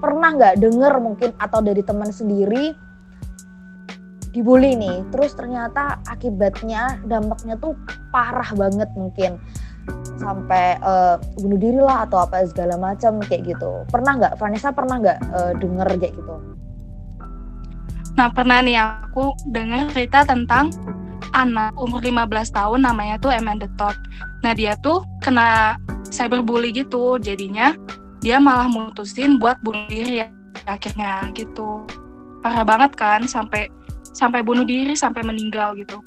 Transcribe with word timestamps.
pernah 0.00 0.32
nggak 0.32 0.58
denger 0.58 0.92
mungkin 0.98 1.30
atau 1.36 1.60
dari 1.60 1.84
teman 1.84 2.08
sendiri 2.10 2.72
dibully 4.30 4.78
nih 4.78 5.02
terus 5.10 5.34
ternyata 5.34 5.98
akibatnya 6.06 7.02
dampaknya 7.04 7.58
tuh 7.60 7.76
parah 8.10 8.48
banget 8.56 8.88
mungkin. 8.96 9.38
Sampai 10.20 10.76
uh, 10.84 11.16
bunuh 11.40 11.58
diri 11.58 11.80
lah 11.80 12.04
atau 12.06 12.22
apa 12.22 12.44
segala 12.46 12.76
macam 12.76 13.18
kayak 13.24 13.56
gitu. 13.56 13.82
Pernah 13.90 14.12
nggak? 14.20 14.34
Vanessa 14.38 14.70
pernah 14.70 15.00
nggak 15.00 15.18
uh, 15.34 15.52
denger 15.58 15.86
kayak 15.98 16.14
gitu? 16.14 16.34
Nah 18.14 18.28
pernah 18.30 18.60
nih. 18.62 18.76
Aku 18.78 19.34
dengar 19.50 19.90
cerita 19.90 20.22
tentang 20.22 20.70
anak 21.34 21.74
umur 21.80 22.04
15 22.04 22.54
tahun 22.54 22.80
namanya 22.86 23.16
tuh 23.18 23.34
Amanda 23.34 23.66
Todd. 23.74 23.96
Nah 24.46 24.52
dia 24.54 24.78
tuh 24.78 25.02
kena 25.24 25.74
cyberbully 26.10 26.70
gitu 26.74 27.18
jadinya 27.18 27.74
dia 28.20 28.36
malah 28.36 28.68
mutusin 28.68 29.40
buat 29.40 29.56
bunuh 29.64 29.88
diri 29.88 30.20
ya 30.20 30.28
akhirnya 30.68 31.24
gitu 31.32 31.88
parah 32.44 32.68
banget 32.68 32.92
kan 32.92 33.24
sampai 33.24 33.72
sampai 34.12 34.44
bunuh 34.44 34.64
diri 34.68 34.92
sampai 34.92 35.24
meninggal 35.24 35.72
gitu. 35.78 36.00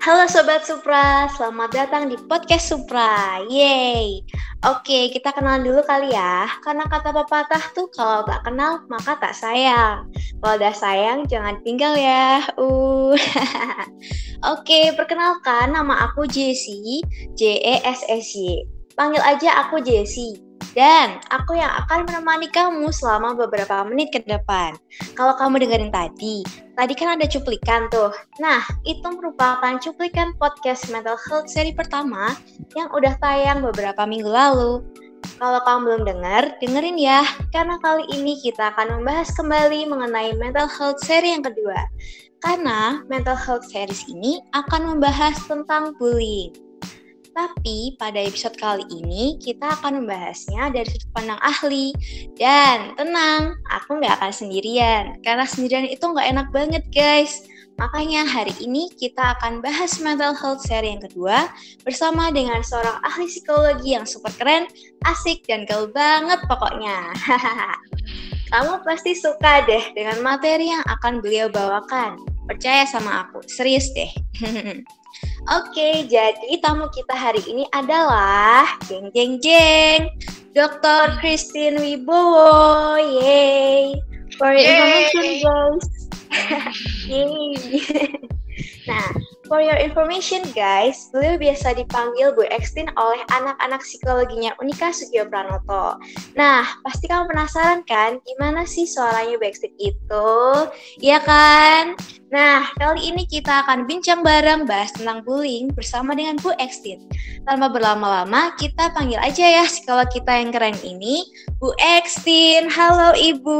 Halo 0.00 0.24
Sobat 0.32 0.64
Supra, 0.64 1.28
selamat 1.36 1.76
datang 1.76 2.08
di 2.08 2.16
podcast 2.24 2.72
Supra. 2.72 3.44
Yeay. 3.52 4.24
Oke, 4.64 5.12
kita 5.12 5.28
kenalan 5.28 5.60
dulu 5.60 5.84
kali 5.84 6.16
ya. 6.16 6.48
Karena 6.64 6.88
kata 6.88 7.12
pepatah 7.12 7.60
tuh 7.76 7.84
kalau 7.92 8.24
gak 8.24 8.48
kenal 8.48 8.80
maka 8.88 9.20
tak 9.20 9.36
sayang. 9.36 10.08
Kalau 10.40 10.56
udah 10.56 10.72
sayang 10.72 11.28
jangan 11.28 11.60
tinggal 11.68 11.92
ya. 12.00 12.40
Uh. 12.56 13.12
Oke, 14.56 14.96
perkenalkan 14.96 15.76
nama 15.76 16.08
aku 16.08 16.24
Jessie, 16.24 17.04
J 17.36 17.60
E 17.60 17.74
S 17.84 18.00
S 18.08 18.32
Y. 18.32 18.64
Panggil 18.96 19.20
aja 19.20 19.68
aku 19.68 19.84
Jessie. 19.84 20.49
Dan 20.70 21.18
aku 21.34 21.58
yang 21.58 21.70
akan 21.84 22.06
menemani 22.06 22.46
kamu 22.46 22.94
selama 22.94 23.34
beberapa 23.34 23.82
menit 23.82 24.14
ke 24.14 24.22
depan. 24.22 24.78
Kalau 25.18 25.34
kamu 25.34 25.66
dengerin 25.66 25.90
tadi, 25.90 26.46
tadi 26.78 26.94
kan 26.94 27.18
ada 27.18 27.26
cuplikan 27.26 27.90
tuh. 27.90 28.14
Nah, 28.38 28.62
itu 28.86 29.02
merupakan 29.02 29.76
cuplikan 29.82 30.30
podcast 30.38 30.86
Mental 30.94 31.18
Health 31.18 31.50
seri 31.50 31.74
pertama 31.74 32.38
yang 32.78 32.86
udah 32.94 33.18
tayang 33.18 33.66
beberapa 33.66 34.06
minggu 34.06 34.30
lalu. 34.30 34.86
Kalau 35.40 35.60
kamu 35.64 35.80
belum 35.84 36.02
dengar, 36.04 36.42
dengerin 36.60 36.96
ya, 37.00 37.24
karena 37.52 37.76
kali 37.80 38.04
ini 38.12 38.36
kita 38.40 38.72
akan 38.76 39.00
membahas 39.00 39.32
kembali 39.36 39.88
mengenai 39.88 40.36
mental 40.36 40.68
health 40.68 41.00
seri 41.04 41.32
yang 41.32 41.44
kedua. 41.44 41.76
Karena 42.40 43.04
mental 43.12 43.36
health 43.36 43.68
series 43.68 44.08
ini 44.08 44.40
akan 44.56 44.96
membahas 44.96 45.36
tentang 45.44 45.92
bullying. 46.00 46.69
Tapi 47.30 47.94
pada 47.94 48.18
episode 48.18 48.58
kali 48.58 48.82
ini 48.90 49.38
kita 49.38 49.78
akan 49.78 50.02
membahasnya 50.02 50.74
dari 50.74 50.86
sudut 50.90 51.10
pandang 51.14 51.38
ahli. 51.38 51.94
Dan 52.34 52.98
tenang, 52.98 53.54
aku 53.70 54.02
nggak 54.02 54.18
akan 54.18 54.32
sendirian. 54.34 55.14
Karena 55.22 55.46
sendirian 55.46 55.86
itu 55.86 56.02
nggak 56.02 56.26
enak 56.26 56.48
banget 56.50 56.84
guys. 56.90 57.46
Makanya 57.80 58.28
hari 58.28 58.52
ini 58.60 58.92
kita 58.92 59.40
akan 59.40 59.64
bahas 59.64 59.96
mental 60.04 60.36
health 60.36 60.60
seri 60.68 60.92
yang 60.92 61.00
kedua 61.00 61.48
bersama 61.80 62.28
dengan 62.28 62.60
seorang 62.60 63.00
ahli 63.08 63.24
psikologi 63.24 63.96
yang 63.96 64.04
super 64.04 64.28
keren, 64.36 64.68
asik, 65.08 65.48
dan 65.48 65.64
gaul 65.64 65.88
banget 65.88 66.44
pokoknya. 66.44 67.08
Kamu 68.52 68.84
pasti 68.84 69.16
suka 69.16 69.64
deh 69.64 69.96
dengan 69.96 70.20
materi 70.20 70.68
yang 70.68 70.84
akan 70.92 71.24
beliau 71.24 71.48
bawakan. 71.48 72.20
Percaya 72.44 72.84
sama 72.84 73.24
aku, 73.24 73.40
serius 73.48 73.88
deh. 73.96 74.10
Oke, 75.50 76.06
jadi 76.06 76.62
tamu 76.62 76.86
kita 76.94 77.10
hari 77.10 77.42
ini 77.50 77.66
adalah 77.74 78.78
jeng 78.86 79.10
jeng 79.10 79.42
jeng 79.42 80.06
Dr. 80.54 81.18
Christine 81.18 81.74
Wibowo. 81.74 82.94
Yay. 83.18 83.98
For 84.38 84.54
your 84.54 84.62
information 84.62 85.42
guys. 85.42 85.86
Yay. 87.10 87.58
nah, 88.94 89.10
For 89.50 89.58
your 89.58 89.82
information 89.82 90.46
guys, 90.54 91.10
beliau 91.10 91.34
biasa 91.34 91.74
dipanggil 91.74 92.38
Bu 92.38 92.46
Ekstin 92.54 92.86
oleh 92.94 93.18
anak-anak 93.34 93.82
psikologinya 93.82 94.54
Unika 94.62 94.94
Sugio 94.94 95.26
Pranoto. 95.26 95.98
Nah, 96.38 96.62
pasti 96.86 97.10
kamu 97.10 97.26
penasaran 97.34 97.82
kan 97.82 98.22
gimana 98.22 98.62
sih 98.62 98.86
suaranya 98.86 99.34
Bu 99.42 99.50
Ekstin 99.50 99.74
itu? 99.82 100.30
Iya 101.02 101.18
kan? 101.26 101.98
Nah, 102.30 102.70
kali 102.78 103.10
ini 103.10 103.26
kita 103.26 103.66
akan 103.66 103.90
bincang 103.90 104.22
bareng 104.22 104.70
bahas 104.70 104.94
tentang 104.94 105.26
bullying 105.26 105.66
bersama 105.74 106.14
dengan 106.14 106.38
Bu 106.38 106.54
Ekstin. 106.62 107.10
Tanpa 107.42 107.74
berlama-lama, 107.74 108.54
kita 108.54 108.94
panggil 108.94 109.18
aja 109.18 109.42
ya 109.42 109.66
psikolog 109.66 110.06
kita 110.14 110.30
yang 110.30 110.54
keren 110.54 110.78
ini, 110.86 111.26
Bu 111.58 111.74
Ekstin. 111.98 112.70
Halo 112.70 113.18
Ibu. 113.18 113.58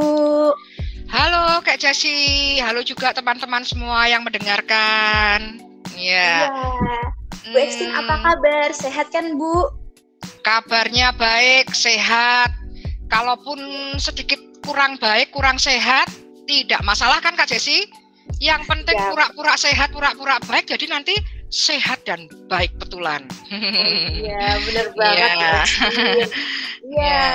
Halo 1.11 1.59
Kak 1.67 1.83
Jasi, 1.83 2.63
halo 2.63 2.87
juga 2.87 3.11
teman-teman 3.11 3.67
semua 3.67 4.07
yang 4.07 4.23
mendengarkan. 4.23 5.70
Iya. 6.01 6.49
Bu 7.53 7.57
Ekstin 7.61 7.93
apa 7.93 8.15
hmm. 8.17 8.25
kabar? 8.25 8.69
Sehat 8.73 9.07
kan 9.13 9.37
Bu? 9.37 9.69
Kabarnya 10.41 11.13
baik, 11.17 11.73
sehat. 11.77 12.53
Kalaupun 13.13 13.61
sedikit 14.01 14.41
kurang 14.65 14.97
baik, 14.97 15.35
kurang 15.35 15.61
sehat, 15.61 16.09
tidak 16.49 16.81
masalah 16.87 17.21
kan 17.21 17.37
Kak 17.37 17.51
Jesi? 17.53 17.85
Yang 18.41 18.65
penting 18.71 18.97
ya. 18.97 19.11
pura-pura 19.13 19.53
ya. 19.59 19.61
sehat, 19.61 19.89
pura-pura 19.93 20.41
baik, 20.49 20.71
jadi 20.71 20.89
nanti 20.89 21.13
sehat 21.51 22.07
dan 22.07 22.31
baik 22.47 22.71
betulan. 22.79 23.27
Iya, 23.51 24.57
benar 24.65 24.87
banget. 24.99 25.69
Iya. 26.81 26.97
Iya. 26.97 27.29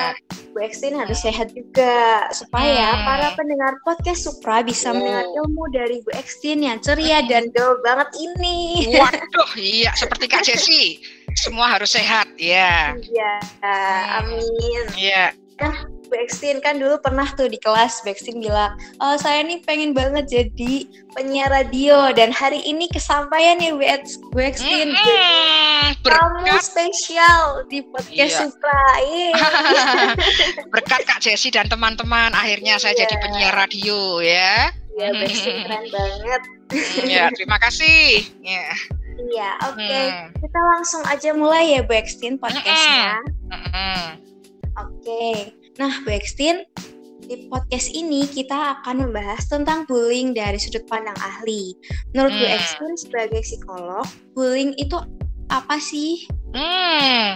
Bu 0.56 0.64
Ekstin 0.64 0.96
harus 0.96 1.20
sehat 1.20 1.52
juga 1.52 2.32
supaya 2.32 2.96
hmm. 2.96 3.04
para 3.04 3.28
pendengar 3.36 3.76
podcast 3.84 4.24
Supra 4.24 4.64
bisa 4.64 4.96
oh. 4.96 4.96
mendengar 4.96 5.28
ilmu 5.28 5.68
dari 5.76 6.00
Bu 6.08 6.16
Ekstin 6.16 6.64
yang 6.64 6.80
ceria 6.80 7.20
dan 7.28 7.52
gaul 7.52 7.76
banget 7.84 8.08
ini. 8.16 8.88
Waduh, 8.96 9.52
iya 9.60 9.92
seperti 10.00 10.32
Kak 10.32 10.48
Jesse. 10.48 11.04
Semua 11.44 11.76
harus 11.76 11.92
sehat, 11.92 12.32
ya. 12.40 12.96
Iya, 12.96 13.34
hmm. 13.60 14.06
amin. 14.24 14.84
Iya. 14.96 15.36
Kan 15.60 15.76
Bu 15.92 15.95
Ekstin 16.14 16.62
kan 16.62 16.78
dulu 16.78 17.02
pernah 17.02 17.26
tuh 17.34 17.50
di 17.50 17.58
kelas 17.58 18.06
Bu 18.06 18.14
Ekstin 18.14 18.38
bilang, 18.38 18.78
oh, 19.02 19.18
saya 19.18 19.42
nih 19.42 19.58
pengen 19.66 19.98
banget 19.98 20.30
jadi 20.30 20.86
penyiar 21.18 21.50
radio 21.50 22.14
dan 22.14 22.30
hari 22.30 22.62
ini 22.62 22.86
kesampaian 22.94 23.58
ya 23.58 23.74
Bu 23.74 24.40
Ekstin. 24.40 24.94
Mm 24.94 25.02
-hmm. 25.02 26.06
Kamu 26.06 26.54
spesial 26.62 27.66
di 27.66 27.82
podcast 27.90 28.14
iya. 28.14 28.46
Supra. 28.46 28.86
Berkat 30.74 31.02
Kak 31.10 31.20
Jesse 31.26 31.50
dan 31.50 31.66
teman-teman 31.66 32.30
akhirnya 32.38 32.78
saya 32.78 32.94
jadi 32.94 33.18
iya. 33.18 33.24
penyiar 33.26 33.54
radio 33.58 34.22
ya. 34.22 34.70
Iya, 34.96 35.08
Bu 35.12 35.24
Ekstin 35.26 35.56
keren 35.66 35.86
banget. 35.90 36.42
ya, 37.10 37.24
terima 37.34 37.58
kasih. 37.58 38.30
Ya. 38.46 38.70
Iya, 39.16 39.50
oke. 39.72 39.80
Okay. 39.80 40.06
Hmm. 40.12 40.28
Kita 40.44 40.60
langsung 40.76 41.02
aja 41.08 41.30
mulai 41.34 41.74
ya 41.74 41.82
Bu 41.82 41.96
Ekstin 41.96 42.38
podcastnya. 42.38 43.24
Mm 43.50 43.60
-hmm. 43.66 44.04
Oke. 44.76 44.92
Okay. 45.02 45.65
Nah, 45.76 45.92
Bu 46.08 46.16
Ekstin, 46.16 46.64
di 47.28 47.52
podcast 47.52 47.92
ini 47.92 48.24
kita 48.32 48.80
akan 48.80 49.10
membahas 49.10 49.44
tentang 49.52 49.84
bullying 49.92 50.32
dari 50.32 50.56
sudut 50.56 50.88
pandang 50.88 51.18
ahli. 51.20 51.76
Menurut 52.16 52.32
hmm. 52.32 52.40
Bu 52.40 52.46
Ekstin 52.48 52.94
sebagai 52.96 53.42
psikolog, 53.44 54.08
bullying 54.32 54.72
itu 54.80 54.96
apa 55.52 55.76
sih? 55.76 56.32
Hmm, 56.56 57.36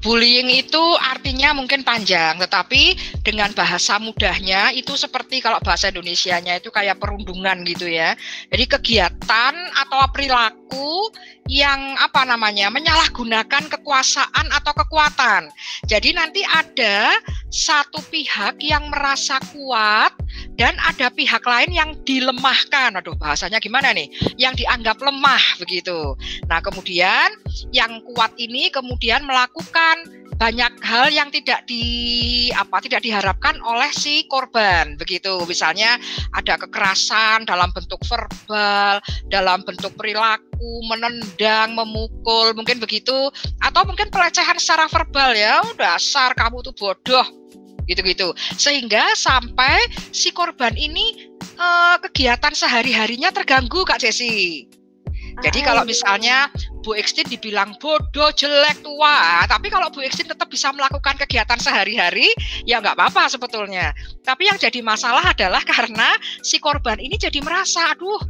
bullying 0.00 0.48
itu 0.48 0.80
artinya 0.96 1.52
mungkin 1.52 1.84
panjang, 1.84 2.40
tetapi 2.40 2.96
dengan 3.20 3.52
bahasa 3.52 4.00
mudahnya 4.00 4.72
itu 4.72 4.96
seperti 4.96 5.44
kalau 5.44 5.60
bahasa 5.60 5.92
Indonesianya 5.92 6.64
itu 6.64 6.72
kayak 6.72 6.96
perundungan 6.96 7.60
gitu 7.68 7.92
ya. 7.92 8.16
Jadi 8.48 8.64
kegiatan 8.64 9.52
atau 9.84 10.00
perilaku 10.08 11.12
yang 11.44 11.92
apa 12.00 12.24
namanya 12.24 12.72
menyalahgunakan 12.72 13.68
kekuasaan 13.68 14.48
atau 14.48 14.72
kekuatan. 14.72 15.52
Jadi 15.84 16.16
nanti 16.16 16.40
ada 16.40 17.20
satu 17.52 18.00
pihak 18.08 18.64
yang 18.64 18.88
merasa 18.88 19.36
kuat 19.52 20.16
dan 20.56 20.72
ada 20.80 21.12
pihak 21.12 21.44
lain 21.44 21.70
yang 21.74 21.90
dilemahkan. 22.08 22.96
Aduh 22.96 23.12
bahasanya 23.20 23.60
gimana 23.60 23.92
nih? 23.92 24.08
Yang 24.40 24.64
dianggap 24.64 24.96
lemah 25.04 25.60
begitu. 25.60 26.16
Nah 26.48 26.64
kemudian 26.64 27.28
yang 27.76 28.00
kuat 28.14 28.32
ini 28.40 28.53
kemudian 28.70 29.26
melakukan 29.26 30.24
banyak 30.34 30.72
hal 30.82 31.06
yang 31.14 31.30
tidak 31.30 31.62
di 31.64 32.50
apa 32.52 32.82
tidak 32.82 33.06
diharapkan 33.06 33.54
oleh 33.62 33.88
si 33.94 34.26
korban. 34.26 34.98
Begitu 34.98 35.46
misalnya 35.46 35.96
ada 36.34 36.58
kekerasan 36.58 37.46
dalam 37.46 37.70
bentuk 37.70 38.02
verbal 38.04 38.98
dalam 39.30 39.62
bentuk 39.62 39.94
perilaku 39.94 40.72
menendang 40.90 41.78
memukul 41.78 42.52
mungkin 42.52 42.82
begitu 42.82 43.30
atau 43.62 43.82
mungkin 43.86 44.10
pelecehan 44.10 44.58
secara 44.58 44.90
verbal 44.90 45.32
ya 45.32 45.62
dasar 45.78 46.34
kamu 46.34 46.60
tuh 46.66 46.74
bodoh 46.74 47.26
gitu-gitu. 47.86 48.34
Sehingga 48.58 49.14
sampai 49.14 49.86
si 50.10 50.34
korban 50.34 50.74
ini 50.74 51.30
eh, 51.38 51.96
kegiatan 52.10 52.52
sehari-harinya 52.52 53.30
terganggu 53.30 53.86
Kak 53.86 54.02
Jesi 54.02 54.66
Jadi 55.42 55.64
Ah, 55.64 55.74
kalau 55.74 55.82
iya. 55.82 55.90
misalnya 55.90 56.36
Bu 56.84 56.94
Ekstin 56.94 57.26
dibilang 57.26 57.74
bodoh, 57.80 58.30
jelek, 58.36 58.84
tua, 58.84 59.42
tapi 59.48 59.72
kalau 59.72 59.90
Bu 59.90 60.04
Ekstin 60.04 60.30
tetap 60.30 60.46
bisa 60.52 60.70
melakukan 60.70 61.18
kegiatan 61.18 61.58
sehari-hari, 61.58 62.28
ya 62.68 62.78
nggak 62.78 62.94
apa-apa 62.94 63.26
sebetulnya. 63.26 63.90
Tapi 64.22 64.46
yang 64.52 64.58
jadi 64.60 64.78
masalah 64.84 65.34
adalah 65.34 65.64
karena 65.72 66.14
si 66.44 66.62
korban 66.62 67.00
ini 67.02 67.18
jadi 67.18 67.42
merasa, 67.42 67.90
aduh, 67.90 68.20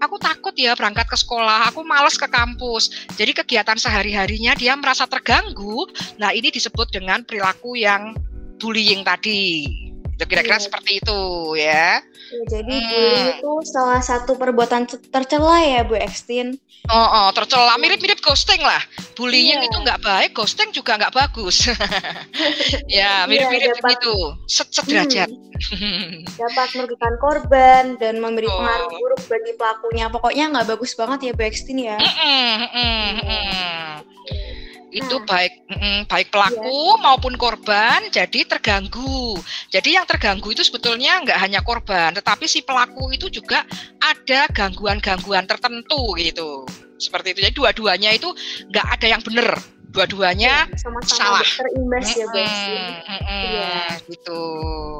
aku 0.00 0.16
takut 0.16 0.54
ya 0.56 0.72
berangkat 0.72 1.04
ke 1.10 1.16
sekolah, 1.18 1.68
aku 1.68 1.84
males 1.84 2.16
ke 2.16 2.26
kampus. 2.30 3.12
Jadi 3.18 3.36
kegiatan 3.44 3.76
sehari-harinya 3.76 4.56
dia 4.56 4.72
merasa 4.78 5.04
terganggu. 5.04 5.84
Nah 6.16 6.32
ini 6.32 6.48
disebut 6.48 6.90
dengan 6.94 7.22
perilaku 7.26 7.76
yang 7.76 8.16
bullying 8.58 9.04
tadi. 9.04 9.83
Itu 10.14 10.24
kira-kira 10.24 10.56
Iya. 10.56 10.64
seperti 10.64 10.90
itu 11.02 11.18
ya. 11.58 11.98
Ya, 12.24 12.42
jadi 12.48 12.72
Hmm. 12.72 12.88
bullying 12.88 13.28
itu 13.36 13.52
salah 13.66 14.00
satu 14.00 14.34
perbuatan 14.34 14.86
tercela 15.10 15.58
ya 15.60 15.82
Bu 15.82 15.94
Ekstin. 15.94 16.54
Oh, 16.86 17.08
oh 17.08 17.28
tercela 17.32 17.74
mirip-mirip 17.76 18.20
ghosting 18.20 18.60
lah. 18.60 18.78
Bullying 19.14 19.58
Iya. 19.58 19.66
itu 19.66 19.76
nggak 19.80 20.00
baik, 20.00 20.30
ghosting 20.32 20.70
juga 20.70 20.94
nggak 20.94 21.14
bagus. 21.14 21.64
ya, 22.90 23.24
mirip-mirip 23.24 23.74
Iya, 23.74 23.80
begitu. 23.80 24.14
Sederajat. 24.46 25.30
Hmm, 25.70 26.26
dapat 26.34 26.68
merugikan 26.74 27.14
korban 27.16 27.84
dan 27.96 28.18
memberi 28.18 28.46
Oh. 28.46 28.58
pengaruh 28.58 28.90
buruk 28.92 29.22
bagi 29.26 29.52
pelakunya. 29.54 30.06
Pokoknya 30.10 30.44
nggak 30.50 30.66
bagus 30.74 30.92
banget 30.92 31.18
ya 31.20 31.32
Bu 31.32 31.42
Ekstin 31.42 31.78
ya. 31.78 31.96
Mm-mm, 31.96 32.50
mm-mm, 32.60 33.06
mm-mm. 33.22 34.63
Itu 34.94 35.18
Nah. 35.18 35.26
baik 35.26 35.52
mm-mm, 35.74 35.98
baik 36.06 36.30
pelaku 36.30 37.02
maupun 37.02 37.34
korban 37.34 38.06
jadi 38.14 38.46
terganggu. 38.46 39.34
Jadi 39.74 39.98
yang 39.98 40.06
terganggu 40.06 40.54
itu 40.54 40.62
sebetulnya 40.62 41.18
nggak 41.26 41.38
hanya 41.42 41.60
korban, 41.66 42.14
tetapi 42.14 42.46
si 42.46 42.62
pelaku 42.62 43.10
itu 43.10 43.26
juga 43.26 43.66
ada 43.98 44.46
gangguan-gangguan 44.54 45.50
tertentu 45.50 46.14
gitu. 46.14 46.62
Seperti 46.94 47.34
itu. 47.34 47.40
Jadi 47.42 47.54
dua-duanya 47.58 48.14
itu 48.14 48.30
nggak 48.70 48.86
ada 48.86 49.06
yang 49.10 49.22
benar. 49.26 49.58
Dua-duanya 49.94 50.66
sama-sama 50.74 51.38
salah. 51.38 51.46
terimbas 51.46 52.08
ya 52.10 52.26
Ekstin. 52.26 52.82
Mm-mm, 52.82 53.14
mm-mm, 53.14 53.42
Iya. 53.46 53.74
gitu. 54.10 54.42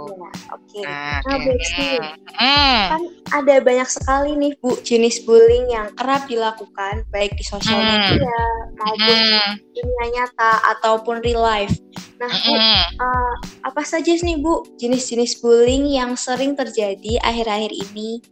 Ya, 0.07 0.31
Oke. 0.55 0.81
Nah, 0.87 1.19
Nah, 1.21 1.39
Ekstin, 1.51 2.03
mm, 2.31 2.81
kan 2.89 3.03
ada 3.35 3.55
banyak 3.59 3.89
sekali 3.91 4.31
nih 4.39 4.53
Bu 4.63 4.79
jenis 4.81 5.27
bullying 5.27 5.67
yang 5.67 5.91
kerap 5.99 6.31
dilakukan 6.31 7.03
baik 7.11 7.35
di 7.35 7.43
sosial 7.43 7.75
Hmm. 7.77 7.91
media 7.91 8.39
maupun 8.79 9.19
mm, 9.19 9.51
dunia 9.75 10.05
nyata 10.15 10.53
ataupun 10.79 11.19
real 11.21 11.43
life. 11.43 11.75
Nah, 12.15 12.31
Bu, 12.31 12.55
mm. 12.55 12.83
eh, 12.95 13.35
apa 13.67 13.83
saja 13.83 14.15
nih 14.15 14.39
Bu 14.39 14.63
jenis-jenis 14.79 15.43
bullying 15.43 15.91
yang 15.91 16.15
sering 16.15 16.55
terjadi 16.55 17.19
akhir-akhir 17.21 17.75
ini? 17.75 18.23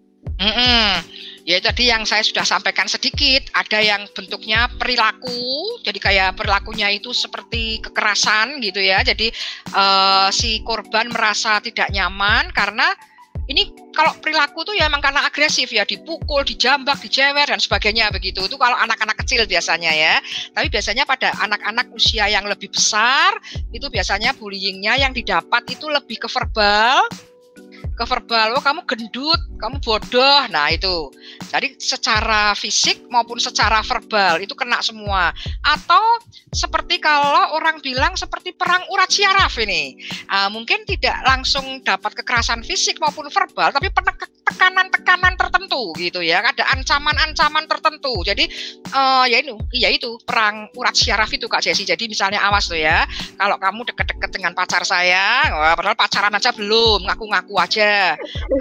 Mm-mm. 0.42 0.86
Ya 1.42 1.58
tadi 1.58 1.90
yang 1.90 2.06
saya 2.06 2.22
sudah 2.22 2.46
sampaikan 2.46 2.86
sedikit, 2.86 3.50
ada 3.54 3.82
yang 3.82 4.06
bentuknya 4.14 4.70
perilaku, 4.78 5.82
jadi 5.82 5.98
kayak 5.98 6.30
perilakunya 6.38 6.86
itu 6.94 7.10
seperti 7.10 7.82
kekerasan 7.82 8.62
gitu 8.62 8.78
ya. 8.78 9.02
Jadi 9.02 9.30
eh, 9.74 10.28
si 10.30 10.62
korban 10.62 11.10
merasa 11.10 11.58
tidak 11.58 11.90
nyaman 11.90 12.50
karena 12.54 12.86
ini 13.50 13.74
kalau 13.90 14.14
perilaku 14.22 14.62
tuh 14.62 14.74
ya 14.78 14.86
emang 14.86 15.02
karena 15.02 15.26
agresif 15.26 15.74
ya, 15.74 15.82
dipukul, 15.82 16.46
dijambak, 16.46 17.02
dijewer 17.02 17.42
dan 17.42 17.58
sebagainya 17.58 18.14
begitu. 18.14 18.46
Itu 18.46 18.54
kalau 18.54 18.78
anak-anak 18.78 19.18
kecil 19.26 19.42
biasanya 19.50 19.90
ya. 19.90 20.14
Tapi 20.54 20.70
biasanya 20.70 21.02
pada 21.02 21.34
anak-anak 21.42 21.90
usia 21.90 22.30
yang 22.30 22.46
lebih 22.46 22.70
besar 22.70 23.34
itu 23.74 23.90
biasanya 23.90 24.30
bullyingnya 24.38 24.94
yang 24.94 25.10
didapat 25.10 25.66
itu 25.74 25.90
lebih 25.90 26.22
ke 26.22 26.28
verbal, 26.30 27.02
ke 27.92 28.04
verbal, 28.08 28.56
oh 28.56 28.64
kamu 28.64 28.80
gendut, 28.88 29.40
kamu 29.60 29.76
bodoh. 29.84 30.40
Nah, 30.48 30.72
itu. 30.72 31.12
Jadi 31.52 31.76
secara 31.76 32.56
fisik 32.56 33.06
maupun 33.12 33.36
secara 33.36 33.84
verbal 33.84 34.40
itu 34.40 34.56
kena 34.56 34.80
semua. 34.80 35.30
Atau 35.60 36.00
seperti 36.52 36.98
kalau 36.98 37.56
orang 37.56 37.78
bilang 37.84 38.16
seperti 38.16 38.56
perang 38.56 38.84
urat 38.88 39.08
syaraf 39.12 39.54
ini. 39.60 40.00
Ah, 40.28 40.48
mungkin 40.48 40.88
tidak 40.88 41.14
langsung 41.24 41.84
dapat 41.84 42.16
kekerasan 42.16 42.64
fisik 42.64 42.96
maupun 42.98 43.28
verbal, 43.28 43.70
tapi 43.70 43.92
penek- 43.92 44.32
tekanan-tekanan 44.42 45.38
tertentu 45.38 45.94
gitu 45.96 46.20
ya. 46.20 46.42
Ada 46.42 46.74
ancaman-ancaman 46.74 47.64
tertentu. 47.70 48.24
Jadi 48.26 48.44
eh, 48.88 49.24
ya 49.30 49.38
itu, 49.40 49.54
iya 49.72 49.88
itu 49.92 50.18
perang 50.26 50.68
urat 50.74 50.94
syaraf 50.96 51.30
itu 51.32 51.46
Kak 51.46 51.62
Jesi. 51.62 51.86
Jadi 51.86 52.10
misalnya 52.10 52.42
awas 52.44 52.66
tuh 52.68 52.78
ya, 52.78 53.06
kalau 53.38 53.56
kamu 53.60 53.86
deket-deket 53.94 54.30
dengan 54.34 54.52
pacar 54.52 54.82
saya, 54.82 55.46
wah, 55.54 55.74
padahal 55.78 55.96
pacaran 55.96 56.34
aja 56.34 56.50
belum, 56.52 57.06
ngaku-ngaku 57.08 57.54
aja. 57.60 57.81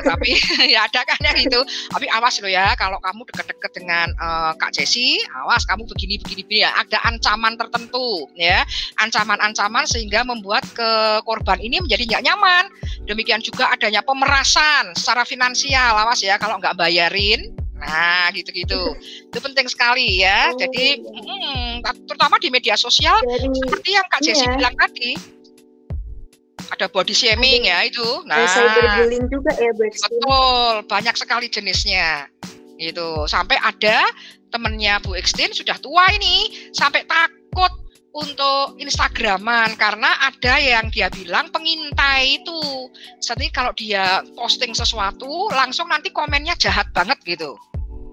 Tapi 0.04 0.30
ya 0.74 0.86
ada 0.88 1.02
kan 1.06 1.20
yang 1.22 1.40
itu. 1.40 1.60
Tapi 1.92 2.06
awas 2.12 2.38
loh 2.42 2.52
ya, 2.52 2.74
kalau 2.76 2.98
kamu 3.00 3.22
deket-deket 3.32 3.72
dengan 3.76 4.08
eh, 4.12 4.52
Kak 4.58 4.72
Jesi, 4.76 5.22
awas 5.44 5.64
kamu 5.68 5.88
begini 5.90 6.20
begini 6.22 6.42
begini 6.46 6.66
ya. 6.68 6.72
Ada 6.78 6.98
ancaman 7.08 7.56
tertentu 7.56 8.28
ya, 8.36 8.64
ancaman-ancaman 9.00 9.86
sehingga 9.88 10.26
membuat 10.26 10.66
ke 10.74 11.22
korban 11.24 11.60
ini 11.62 11.80
menjadi 11.82 12.04
nggak 12.08 12.24
nyaman. 12.26 12.66
Demikian 13.06 13.42
juga 13.44 13.72
adanya 13.72 14.02
pemerasan 14.04 14.94
secara 14.98 15.24
finansial, 15.28 15.98
awas 15.98 16.22
ya 16.22 16.36
kalau 16.42 16.58
nggak 16.60 16.78
bayarin. 16.78 17.52
Nah, 17.82 18.30
gitu-gitu. 18.38 18.94
Itu 19.26 19.38
penting 19.42 19.66
sekali 19.66 20.22
ya. 20.22 20.54
Oh, 20.54 20.58
Jadi, 20.62 21.02
iya. 21.02 21.82
mm, 21.82 22.06
terutama 22.06 22.38
di 22.38 22.54
media 22.54 22.78
sosial 22.78 23.18
Dari 23.26 23.50
seperti 23.50 23.98
yang 23.98 24.06
Kak 24.06 24.22
Jesi 24.22 24.46
Iya. 24.46 24.54
bilang 24.54 24.76
tadi. 24.78 25.41
Ada 26.72 26.88
body 26.88 27.12
shaming 27.12 27.68
ya 27.68 27.84
itu. 27.84 28.24
Nah, 28.24 28.48
cyberbullying 28.48 29.28
juga 29.28 29.52
ya 29.60 29.72
betul, 29.76 30.74
banyak 30.88 31.16
sekali 31.20 31.52
jenisnya. 31.52 32.32
Gitu. 32.80 33.28
Sampai 33.28 33.60
ada 33.60 34.08
temennya 34.50 35.00
Bu 35.04 35.16
Ekstin 35.16 35.52
sudah 35.52 35.76
tua 35.80 36.08
ini 36.16 36.72
sampai 36.72 37.04
takut 37.08 37.72
untuk 38.12 38.76
Instagraman 38.76 39.80
karena 39.80 40.12
ada 40.28 40.60
yang 40.60 40.92
dia 40.92 41.08
bilang 41.08 41.48
pengintai 41.52 42.44
itu. 42.44 42.92
Jadi 43.24 43.48
kalau 43.56 43.72
dia 43.76 44.20
posting 44.36 44.76
sesuatu 44.76 45.48
langsung 45.56 45.88
nanti 45.88 46.12
komennya 46.12 46.56
jahat 46.60 46.92
banget 46.92 47.20
gitu. 47.24 47.56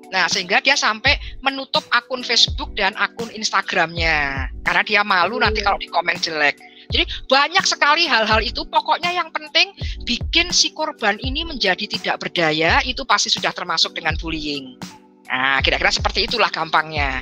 Nah, 0.09 0.25
sehingga 0.25 0.65
dia 0.65 0.73
sampai 0.73 1.21
menutup 1.45 1.85
akun 1.93 2.25
Facebook 2.25 2.73
dan 2.73 2.97
akun 2.97 3.29
Instagramnya 3.29 4.49
karena 4.65 4.83
dia 4.87 5.01
malu 5.05 5.37
nanti 5.37 5.61
Iya. 5.61 5.67
kalau 5.69 5.79
di 5.83 5.89
komen 5.91 6.17
jelek. 6.17 6.57
Jadi 6.89 7.05
banyak 7.29 7.65
sekali 7.69 8.09
hal-hal 8.09 8.41
itu. 8.41 8.65
Pokoknya 8.69 9.13
yang 9.13 9.29
penting 9.29 9.77
bikin 10.09 10.49
si 10.53 10.73
korban 10.73 11.21
ini 11.21 11.45
menjadi 11.45 11.85
tidak 11.85 12.25
berdaya 12.25 12.81
itu 12.85 13.05
pasti 13.05 13.29
sudah 13.29 13.53
termasuk 13.53 13.93
dengan 13.93 14.17
bullying. 14.17 14.81
Nah, 15.29 15.61
kira-kira 15.61 15.93
seperti 15.93 16.25
itulah 16.25 16.49
gampangnya. 16.49 17.21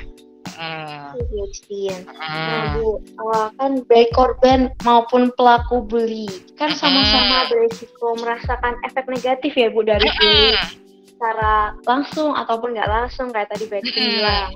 Hmm. 0.55 1.11
Nah, 1.11 2.71
hmm. 2.71 2.79
Bu, 2.79 3.03
eh, 3.03 3.47
kan 3.59 3.71
baik 3.91 4.09
korban 4.15 4.71
maupun 4.87 5.27
pelaku 5.35 5.83
bully 5.83 6.29
kan 6.55 6.71
sama-sama 6.71 7.51
beresiko 7.51 8.15
merasakan 8.15 8.79
efek 8.87 9.05
negatif 9.11 9.51
ya 9.59 9.67
Bu 9.67 9.83
dari 9.83 10.07
bully 10.07 10.55
Mm-mm. 10.55 10.67
secara 11.11 11.75
langsung 11.83 12.31
ataupun 12.31 12.79
nggak 12.79 12.87
langsung 12.87 13.27
kayak 13.35 13.51
tadi 13.51 13.67
Ekstin 13.67 13.91
Mm-mm. 13.99 14.15
bilang. 14.15 14.49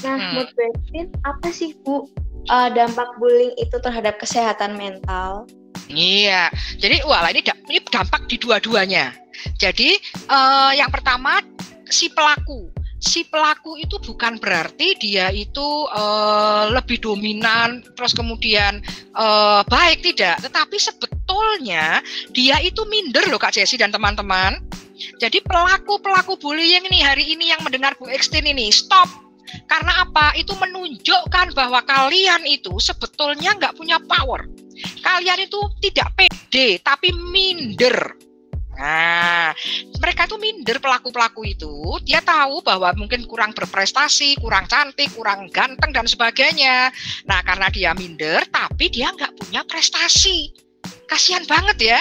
Nah, 0.00 0.16
menurut 0.16 0.50
Bu 0.56 0.60
Ekstin, 0.64 1.06
apa 1.28 1.48
sih 1.52 1.70
Bu 1.84 2.08
eh, 2.48 2.68
dampak 2.72 3.16
bullying 3.20 3.52
itu 3.56 3.76
terhadap 3.80 4.20
kesehatan 4.20 4.76
mental? 4.76 5.48
Iya, 5.88 6.48
jadi 6.80 7.04
wah 7.04 7.28
ini, 7.28 7.44
da- 7.44 7.60
ini 7.68 7.80
dampak 7.92 8.24
di 8.24 8.40
dua-duanya. 8.40 9.12
Jadi 9.60 10.00
eh, 10.28 10.72
yang 10.76 10.88
pertama 10.88 11.44
si 11.92 12.08
pelaku, 12.08 12.72
si 12.96 13.28
pelaku 13.28 13.76
itu 13.76 14.00
bukan 14.00 14.40
berarti 14.40 14.96
dia 14.96 15.28
itu 15.28 15.68
eh, 15.92 16.64
lebih 16.72 17.04
dominan, 17.04 17.84
terus 17.92 18.16
kemudian 18.16 18.80
eh, 19.12 19.60
baik 19.68 20.00
tidak, 20.00 20.40
tetapi 20.40 20.76
sebetulnya 20.80 22.00
dia 22.32 22.56
itu 22.64 22.80
minder 22.88 23.28
loh 23.28 23.36
Kak 23.40 23.52
Jesi 23.52 23.76
dan 23.76 23.92
teman-teman. 23.92 24.56
Jadi 25.20 25.42
pelaku 25.42 25.98
pelaku 26.00 26.38
bullying 26.38 26.86
ini 26.86 27.02
hari 27.02 27.26
ini 27.34 27.50
yang 27.50 27.60
mendengar 27.66 27.98
Bu 27.98 28.08
Ekstin 28.08 28.46
ini 28.46 28.70
stop. 28.70 29.10
Karena 29.64 30.06
apa? 30.06 30.34
Itu 30.34 30.54
menunjukkan 30.58 31.54
bahwa 31.54 31.80
kalian 31.86 32.44
itu 32.46 32.76
sebetulnya 32.82 33.54
nggak 33.56 33.76
punya 33.78 33.98
power 34.02 34.46
kalian 35.04 35.46
itu 35.46 35.60
tidak 35.84 36.08
pede 36.18 36.82
tapi 36.82 37.14
minder. 37.14 38.16
Nah, 38.74 39.54
mereka 40.02 40.26
itu 40.26 40.34
minder 40.34 40.82
pelaku-pelaku 40.82 41.46
itu. 41.46 41.94
Dia 42.02 42.18
tahu 42.18 42.58
bahwa 42.58 42.90
mungkin 42.98 43.22
kurang 43.30 43.54
berprestasi, 43.54 44.34
kurang 44.42 44.66
cantik, 44.66 45.14
kurang 45.14 45.46
ganteng 45.54 45.94
dan 45.94 46.10
sebagainya. 46.10 46.90
Nah, 47.30 47.38
karena 47.46 47.70
dia 47.70 47.94
minder, 47.94 48.42
tapi 48.50 48.90
dia 48.90 49.14
nggak 49.14 49.38
punya 49.38 49.62
prestasi. 49.62 50.63
Kasihan 51.08 51.44
banget 51.44 51.78
ya. 51.94 52.00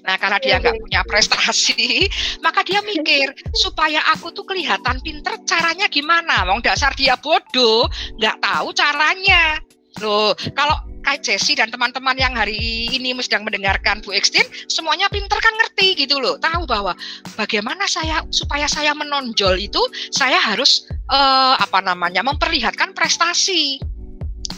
Nah, 0.00 0.16
karena 0.16 0.40
dia 0.40 0.56
Iya, 0.56 0.62
nggak 0.64 0.74
iya. 0.76 0.82
punya 0.82 1.00
prestasi, 1.04 2.08
maka 2.44 2.64
dia 2.64 2.80
mikir 2.80 3.36
supaya 3.52 4.00
aku 4.16 4.32
tuh 4.32 4.48
kelihatan 4.48 4.96
pinter, 5.04 5.36
caranya 5.44 5.86
gimana? 5.92 6.44
Wong 6.48 6.64
dasar 6.64 6.96
dia 6.96 7.20
bodoh, 7.20 7.84
nggak 8.16 8.36
tahu 8.40 8.68
caranya. 8.72 9.60
Loh, 10.00 10.32
kalau 10.56 10.80
Kak 11.00 11.24
Jesse 11.24 11.56
dan 11.56 11.72
teman-teman 11.72 12.16
yang 12.16 12.36
hari 12.36 12.88
ini 12.92 13.16
sedang 13.24 13.44
mendengarkan 13.44 14.04
Bu 14.04 14.12
Ekstin, 14.12 14.44
semuanya 14.68 15.08
pinter 15.08 15.36
kan 15.40 15.52
ngerti 15.56 15.96
gitu 15.96 16.20
loh. 16.20 16.36
Tahu 16.36 16.68
bahwa 16.68 16.92
bagaimana 17.40 17.88
saya 17.88 18.20
supaya 18.28 18.68
saya 18.68 18.92
menonjol 18.92 19.56
itu 19.56 19.80
saya 20.12 20.36
harus 20.36 20.84
uh, 21.08 21.56
apa 21.56 21.80
namanya 21.80 22.20
memperlihatkan 22.20 22.92
prestasi. 22.92 23.80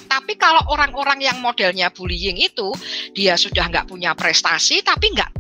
Tapi 0.09 0.37
kalau 0.37 0.61
orang-orang 0.71 1.25
yang 1.25 1.39
modelnya 1.41 1.89
bullying 1.93 2.39
itu 2.39 2.73
dia 3.17 3.37
sudah 3.37 3.69
nggak 3.69 3.89
punya 3.89 4.13
prestasi 4.13 4.85
tapi 4.85 5.13
nggak 5.13 5.33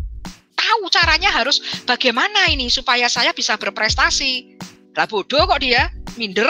tahu 0.56 0.88
caranya 0.88 1.28
harus 1.28 1.60
bagaimana 1.84 2.48
ini 2.48 2.70
supaya 2.72 3.10
saya 3.10 3.34
bisa 3.36 3.58
berprestasi. 3.60 4.58
Lah 4.96 5.08
bodoh 5.08 5.44
kok 5.48 5.60
dia 5.60 5.90
minder 6.16 6.48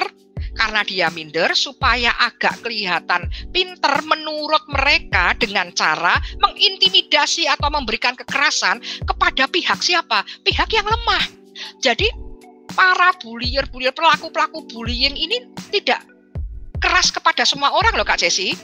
karena 0.52 0.84
dia 0.84 1.08
minder 1.08 1.56
supaya 1.56 2.12
agak 2.20 2.60
kelihatan 2.60 3.24
pinter 3.50 3.94
menurut 4.04 4.62
mereka 4.68 5.32
dengan 5.40 5.72
cara 5.72 6.20
mengintimidasi 6.44 7.48
atau 7.48 7.72
memberikan 7.72 8.12
kekerasan 8.12 8.78
kepada 9.08 9.48
pihak 9.48 9.80
siapa? 9.80 10.22
Pihak 10.44 10.68
yang 10.76 10.84
lemah. 10.84 11.24
Jadi 11.80 12.08
para 12.72 13.12
bullier, 13.20 13.64
bullier 13.68 13.92
pelaku-pelaku 13.92 14.64
bullying 14.68 15.16
ini 15.16 15.48
tidak 15.72 16.04
keras 16.82 17.14
kepada 17.14 17.46
semua 17.46 17.70
orang 17.70 17.94
loh 17.94 18.02
Kak 18.02 18.18
Jesse. 18.18 18.58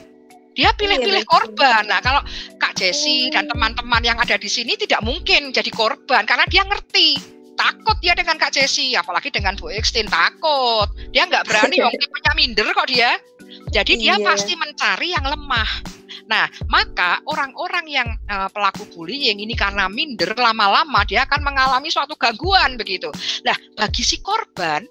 Dia 0.59 0.75
pilih-pilih 0.75 1.23
iya, 1.23 1.29
korban. 1.29 1.87
Nah, 1.87 2.03
kalau 2.03 2.19
Kak 2.59 2.75
Jesse 2.75 3.31
dan 3.31 3.47
oh. 3.47 3.55
teman-teman 3.55 4.03
yang 4.03 4.19
ada 4.19 4.35
di 4.35 4.51
sini 4.51 4.75
tidak 4.75 4.99
mungkin 5.07 5.55
jadi 5.55 5.71
korban 5.71 6.27
karena 6.27 6.43
dia 6.51 6.67
ngerti 6.67 7.15
takut 7.55 7.95
dia 8.03 8.15
dengan 8.15 8.35
Kak 8.35 8.55
Jesse, 8.55 8.95
apalagi 8.95 9.31
dengan 9.31 9.55
Bu 9.55 9.71
Ekstin 9.71 10.07
takut. 10.11 10.87
Dia 11.15 11.27
nggak 11.27 11.47
berani, 11.47 11.79
wong 11.87 11.95
tipenya 11.95 12.33
minder 12.35 12.67
kok 12.75 12.87
dia. 12.91 13.15
Jadi 13.71 13.99
dia 13.99 14.15
iya. 14.19 14.23
pasti 14.23 14.55
mencari 14.55 15.15
yang 15.15 15.23
lemah. 15.23 15.99
Nah, 16.29 16.45
maka 16.69 17.19
orang-orang 17.25 17.85
yang 17.89 18.09
uh, 18.29 18.45
pelaku 18.53 18.85
bullying 18.93 19.41
ini 19.41 19.57
karena 19.57 19.89
minder 19.89 20.29
lama-lama 20.37 21.01
dia 21.09 21.25
akan 21.25 21.41
mengalami 21.41 21.89
suatu 21.89 22.13
gangguan 22.13 22.77
begitu. 22.77 23.09
Nah, 23.41 23.57
bagi 23.73 24.05
si 24.05 24.21
korban 24.21 24.85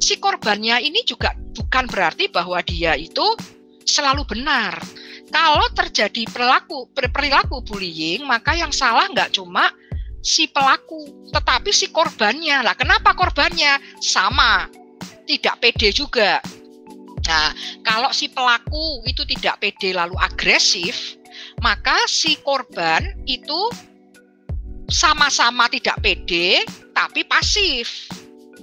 si 0.00 0.16
korbannya 0.16 0.80
ini 0.80 1.04
juga 1.04 1.36
bukan 1.54 1.86
berarti 1.86 2.32
bahwa 2.32 2.58
dia 2.64 2.96
itu 2.96 3.22
selalu 3.84 4.24
benar. 4.26 4.80
Kalau 5.30 5.66
terjadi 5.76 6.26
perilaku 6.26 6.90
perilaku 6.90 7.62
bullying, 7.62 8.26
maka 8.26 8.58
yang 8.58 8.74
salah 8.74 9.06
nggak 9.12 9.30
cuma 9.36 9.70
si 10.20 10.50
pelaku, 10.50 11.30
tetapi 11.30 11.70
si 11.70 11.88
korbannya. 11.94 12.66
Lah, 12.66 12.74
kenapa 12.74 13.14
korbannya 13.14 13.78
sama? 14.02 14.66
Tidak 15.28 15.62
pede 15.62 15.94
juga. 15.94 16.42
Nah, 17.30 17.54
kalau 17.86 18.10
si 18.10 18.26
pelaku 18.26 19.06
itu 19.06 19.22
tidak 19.22 19.62
pede 19.62 19.94
lalu 19.94 20.18
agresif, 20.18 21.14
maka 21.62 21.94
si 22.10 22.34
korban 22.42 23.14
itu 23.30 23.70
sama-sama 24.90 25.70
tidak 25.70 26.02
pede 26.02 26.66
tapi 26.90 27.22
pasif. 27.22 28.10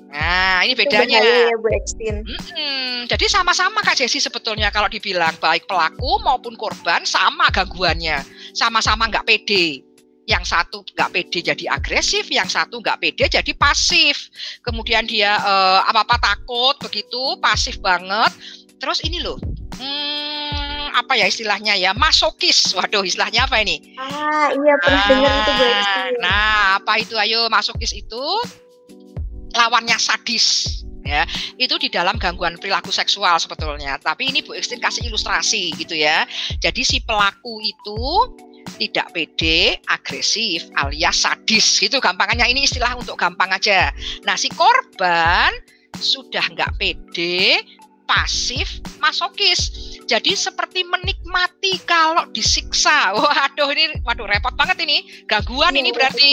Nah, 0.07 0.63
ini 0.63 0.73
bedanya. 0.73 1.19
ya 1.19 1.55
Bu 1.59 1.67
Ekstin. 1.67 2.23
Hmm, 2.23 2.97
jadi 3.11 3.25
sama-sama 3.27 3.83
Kak 3.83 3.99
Jesse 3.99 4.23
sebetulnya 4.23 4.71
kalau 4.71 4.87
dibilang 4.87 5.35
baik 5.37 5.67
pelaku 5.67 6.23
maupun 6.23 6.55
korban 6.55 7.03
sama 7.03 7.51
gangguannya, 7.51 8.23
sama-sama 8.55 9.11
nggak 9.11 9.27
pede. 9.27 9.83
Yang 10.27 10.51
satu 10.51 10.83
nggak 10.83 11.11
pede 11.15 11.39
jadi 11.39 11.65
agresif, 11.71 12.27
yang 12.27 12.47
satu 12.51 12.83
nggak 12.83 12.99
pede 12.99 13.31
jadi 13.31 13.51
pasif. 13.55 14.31
Kemudian 14.63 15.07
dia 15.07 15.39
eh, 15.39 15.79
apa-apa 15.87 16.19
takut 16.19 16.75
begitu, 16.83 17.39
pasif 17.39 17.79
banget. 17.79 18.31
Terus 18.77 19.01
ini 19.07 19.23
loh, 19.23 19.39
hmm, 19.79 20.93
apa 20.95 21.15
ya 21.15 21.27
istilahnya 21.27 21.79
ya 21.79 21.91
masokis. 21.95 22.75
Waduh, 22.75 23.03
istilahnya 23.07 23.47
apa 23.47 23.63
ini? 23.63 23.95
Ah, 23.99 24.51
iya 24.51 24.73
pernah 24.83 25.01
ah, 25.03 25.07
dengar 25.07 25.31
itu 25.31 25.51
Bu 25.51 25.63
Ekstin. 25.63 26.13
Nah, 26.19 26.59
apa 26.79 26.93
itu 26.99 27.15
ayo 27.15 27.47
masokis 27.47 27.95
itu? 27.95 28.25
Lawannya 29.57 29.97
sadis 29.97 30.79
ya 31.07 31.23
itu 31.57 31.75
di 31.79 31.87
dalam 31.87 32.19
gangguan 32.19 32.59
perilaku 32.59 32.91
seksual 32.91 33.39
sebetulnya 33.39 33.97
tapi 33.97 34.29
ini 34.29 34.43
Bu 34.43 34.53
Ekstin 34.53 34.77
kasih 34.83 35.07
ilustrasi 35.07 35.73
gitu 35.79 35.95
ya 35.95 36.27
jadi 36.59 36.81
si 36.83 37.01
pelaku 37.01 37.63
itu 37.63 38.03
tidak 38.77 39.15
pede, 39.15 39.79
agresif, 39.89 40.67
alias 40.77 41.23
sadis 41.23 41.79
gitu 41.79 41.97
gampangannya 41.97 42.45
ini 42.51 42.67
istilah 42.67 42.93
untuk 42.99 43.17
gampang 43.17 43.49
aja. 43.49 43.89
Nah 44.27 44.35
si 44.37 44.51
korban 44.53 45.49
sudah 45.97 46.45
nggak 46.53 46.77
pede, 46.77 47.63
pasif, 48.07 48.79
masokis. 49.03 49.71
Jadi 50.07 50.33
seperti 50.33 50.87
menikmati 50.87 51.83
kalau 51.83 52.29
disiksa. 52.31 53.11
Waduh 53.17 53.69
ini, 53.75 53.99
waduh 54.07 54.25
repot 54.25 54.55
banget 54.55 54.79
ini. 54.87 55.03
Gangguan 55.27 55.75
ya, 55.75 55.83
ini 55.83 55.89
berarti. 55.91 56.31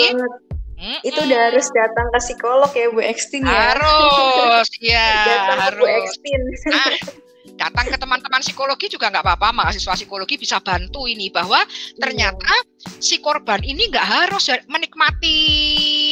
Mm-mm. 0.85 1.00
Itu 1.00 1.17
udah 1.25 1.41
harus 1.49 1.67
datang 1.73 2.12
ke 2.12 2.19
psikolog 2.21 2.69
ya 2.76 2.93
Bu 2.93 3.00
Ekstin 3.00 3.41
ya. 3.49 3.73
Harus, 3.73 4.69
ya. 4.93 5.09
datang 5.25 5.59
harus. 5.73 5.81
Bu 5.81 5.87
Ekstin. 5.88 6.41
Nah, 6.69 6.93
datang 7.64 7.87
ke 7.88 7.97
teman-teman 7.97 8.45
psikologi 8.45 8.93
juga 8.93 9.09
nggak 9.09 9.25
apa-apa, 9.25 9.49
mahasiswa 9.57 9.97
psikologi 9.97 10.37
bisa 10.37 10.61
bantu 10.61 11.09
ini 11.09 11.33
bahwa 11.33 11.64
ternyata 11.97 12.53
iya. 12.53 13.00
si 13.00 13.17
korban 13.25 13.64
ini 13.64 13.88
nggak 13.88 14.05
harus 14.05 14.53
menikmati 14.69 15.38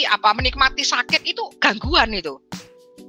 apa 0.08 0.32
menikmati 0.32 0.80
sakit 0.88 1.20
itu 1.28 1.52
gangguan 1.60 2.16
itu. 2.16 2.40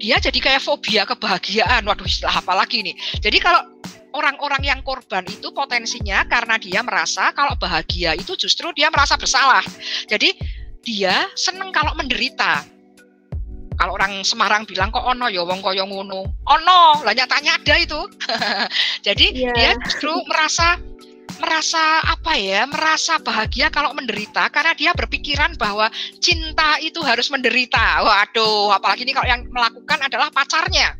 Dia 0.04 0.20
jadi 0.20 0.36
kayak 0.36 0.68
fobia 0.68 1.08
kebahagiaan. 1.08 1.88
Waduh, 1.88 2.04
istilah 2.04 2.44
apa 2.44 2.60
lagi 2.60 2.84
nih? 2.84 2.96
Jadi 3.24 3.40
kalau 3.40 3.64
orang-orang 4.12 4.68
yang 4.68 4.80
korban 4.84 5.24
itu 5.32 5.48
potensinya 5.56 6.28
karena 6.28 6.60
dia 6.60 6.84
merasa 6.84 7.32
kalau 7.32 7.56
bahagia 7.56 8.12
itu 8.20 8.36
justru 8.36 8.76
dia 8.76 8.92
merasa 8.92 9.16
bersalah. 9.16 9.64
Jadi 10.12 10.36
dia 10.84 11.26
seneng 11.34 11.72
kalau 11.72 11.96
menderita. 11.96 12.68
Kalau 13.74 13.98
orang 13.98 14.22
Semarang 14.22 14.70
bilang 14.70 14.94
kok 14.94 15.02
ono 15.02 15.26
ya 15.34 15.42
wong 15.42 15.64
kaya 15.66 15.82
ngono. 15.82 16.30
Ono, 16.46 16.80
lah 17.02 17.14
nyatanya 17.16 17.58
ada 17.58 17.76
itu. 17.82 18.02
Jadi 19.08 19.34
yeah. 19.34 19.56
dia 19.58 19.72
justru 19.82 20.14
merasa 20.30 20.78
merasa 21.42 22.00
apa 22.06 22.40
ya 22.40 22.64
merasa 22.70 23.20
bahagia 23.20 23.68
kalau 23.68 23.92
menderita 23.92 24.48
karena 24.48 24.72
dia 24.78 24.96
berpikiran 24.96 25.58
bahwa 25.60 25.92
cinta 26.24 26.80
itu 26.80 27.04
harus 27.04 27.28
menderita 27.28 28.00
waduh 28.00 28.72
apalagi 28.72 29.04
ini 29.04 29.12
kalau 29.12 29.28
yang 29.28 29.44
melakukan 29.52 30.00
adalah 30.08 30.32
pacarnya 30.32 30.96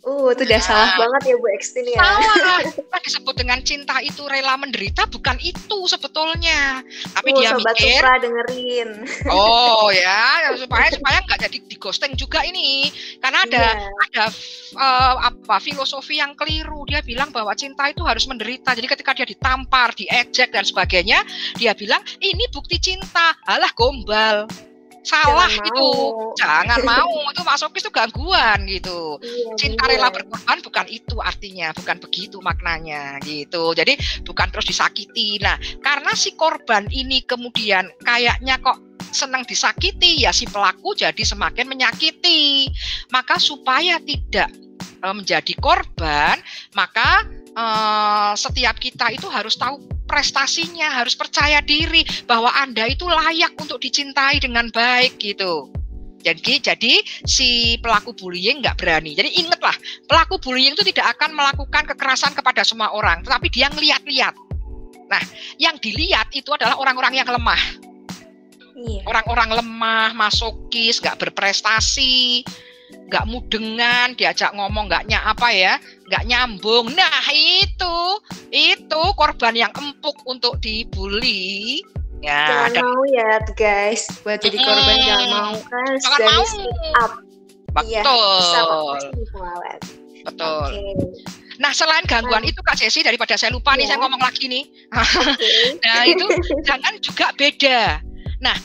Uh, 0.00 0.32
itu 0.32 0.48
udah 0.48 0.56
nah, 0.56 0.64
salah 0.64 0.90
banget 0.96 1.22
ya 1.28 1.34
Bu 1.36 1.46
Ekstin 1.52 1.84
ya. 1.84 2.00
Salah. 2.00 2.60
disebut 3.04 3.34
dengan 3.36 3.60
cinta 3.60 4.00
itu 4.00 4.24
rela 4.28 4.56
menderita 4.56 5.04
bukan 5.12 5.36
itu 5.44 5.78
sebetulnya. 5.84 6.80
Tapi 7.12 7.32
uh, 7.32 7.36
dia 7.36 7.48
sobat 7.52 7.76
mikir. 7.76 8.00
Supra 8.00 8.14
dengerin. 8.16 8.90
Oh 9.30 9.92
ya, 9.92 10.56
supaya 10.56 10.88
supaya 10.92 11.18
nggak 11.24 11.40
jadi 11.48 11.58
di 11.68 11.76
ghosting 11.76 12.16
juga 12.16 12.40
ini. 12.48 12.88
Karena 13.20 13.44
ada 13.44 13.64
yeah. 13.76 14.04
ada 14.08 14.24
uh, 14.78 15.14
apa 15.28 15.60
filosofi 15.60 16.16
yang 16.16 16.32
keliru. 16.32 16.88
Dia 16.88 17.04
bilang 17.04 17.28
bahwa 17.28 17.52
cinta 17.52 17.92
itu 17.92 18.00
harus 18.00 18.24
menderita. 18.24 18.72
Jadi 18.72 18.88
ketika 18.88 19.12
dia 19.12 19.28
ditampar, 19.28 19.92
diejek 19.92 20.48
dan 20.48 20.64
sebagainya, 20.64 21.20
dia 21.60 21.76
bilang 21.76 22.00
ini 22.24 22.48
bukti 22.48 22.80
cinta. 22.80 23.36
Alah 23.44 23.72
gombal 23.76 24.48
salah 25.00 25.48
jangan 25.48 25.68
itu 25.68 25.86
mau. 25.88 26.36
jangan 26.36 26.80
mau. 26.90 27.14
Itu 27.32 27.42
masukis 27.46 27.82
itu 27.86 27.92
gangguan 27.92 28.58
gitu. 28.68 29.16
Iya, 29.22 29.56
cinta 29.56 29.84
iya. 29.88 29.96
rela 29.96 30.08
berkorban 30.12 30.58
bukan 30.60 30.86
itu 30.90 31.16
artinya 31.22 31.72
bukan 31.72 31.96
begitu 32.02 32.36
maknanya 32.42 33.16
gitu. 33.24 33.72
Jadi 33.72 33.96
bukan 34.26 34.48
terus 34.52 34.66
disakiti. 34.68 35.40
Nah 35.40 35.56
karena 35.80 36.12
si 36.12 36.36
korban 36.36 36.86
ini 36.92 37.24
kemudian 37.24 37.88
kayaknya 38.04 38.60
kok 38.60 38.89
senang 39.10 39.42
disakiti 39.44 40.24
ya 40.24 40.30
si 40.34 40.46
pelaku 40.46 40.94
jadi 40.94 41.22
semakin 41.22 41.66
menyakiti 41.66 42.70
maka 43.10 43.36
supaya 43.36 43.98
tidak 44.02 44.50
e, 44.80 45.06
menjadi 45.10 45.52
korban 45.58 46.38
maka 46.72 47.26
uh, 47.56 48.32
setiap 48.38 48.78
kita 48.78 49.10
itu 49.14 49.26
harus 49.30 49.58
tahu 49.58 49.80
prestasinya, 50.06 50.90
harus 50.90 51.14
percaya 51.14 51.62
diri 51.62 52.02
bahwa 52.26 52.50
Anda 52.58 52.90
itu 52.90 53.06
layak 53.06 53.54
untuk 53.58 53.78
dicintai 53.78 54.42
dengan 54.42 54.66
baik 54.74 55.22
gitu. 55.22 55.70
Jadi, 56.20 56.60
jadi 56.60 56.94
si 57.24 57.80
pelaku 57.80 58.12
bullying 58.12 58.60
nggak 58.60 58.76
berani. 58.76 59.16
Jadi 59.16 59.40
ingatlah, 59.40 59.72
pelaku 60.04 60.36
bullying 60.36 60.76
itu 60.76 60.84
tidak 60.92 61.16
akan 61.16 61.32
melakukan 61.32 61.88
kekerasan 61.88 62.36
kepada 62.36 62.60
semua 62.60 62.92
orang, 62.92 63.24
tetapi 63.24 63.48
dia 63.48 63.72
ngeliat-liat. 63.72 64.34
Nah, 65.08 65.22
yang 65.56 65.80
dilihat 65.80 66.28
itu 66.36 66.52
adalah 66.52 66.76
orang-orang 66.76 67.24
yang 67.24 67.28
lemah. 67.30 67.89
Iya. 68.80 69.02
Orang-orang 69.04 69.60
lemah, 69.60 70.16
masokis, 70.16 71.04
nggak 71.04 71.20
berprestasi, 71.20 72.40
nggak 73.12 73.28
mudengan, 73.28 74.16
diajak 74.16 74.56
ngomong 74.56 74.88
nggak 74.88 75.04
apa 75.12 75.48
ya, 75.52 75.74
nggak 76.08 76.24
nyambung. 76.24 76.88
Nah 76.96 77.24
itu, 77.28 77.96
itu 78.48 79.02
korban 79.20 79.52
yang 79.52 79.72
empuk 79.76 80.16
untuk 80.24 80.56
dibully. 80.64 81.84
Ya, 82.20 82.68
jangan 82.68 82.70
dan, 82.76 82.82
mau 82.84 83.04
ya 83.08 83.30
guys, 83.56 84.04
buat 84.20 84.44
jadi 84.44 84.60
korban 84.60 84.96
mm, 85.00 85.06
jangan 85.08 85.28
mau 85.32 85.56
kan. 85.56 85.92
Jangan 85.96 86.20
mau. 86.28 86.44
Up. 87.00 87.12
Betul. 87.70 87.88
Iya, 87.88 89.10
bisa 89.16 89.40
Betul. 90.20 90.68
Okay. 90.68 90.92
Nah, 91.60 91.72
selain 91.76 92.04
gangguan 92.08 92.44
Nah. 92.44 92.50
itu 92.52 92.60
Kak 92.60 92.76
Jesse 92.76 93.00
daripada 93.04 93.36
saya 93.36 93.52
lupa 93.52 93.76
nih 93.76 93.84
Iya. 93.84 93.96
saya 93.96 93.98
ngomong 94.04 94.20
lagi 94.20 94.44
nih. 94.48 94.64
Oke. 94.96 95.48
Nah, 95.84 96.02
itu 96.08 96.24
jangan 96.64 96.92
juga 97.00 97.26
beda. 97.36 98.00
Nah, 98.40 98.56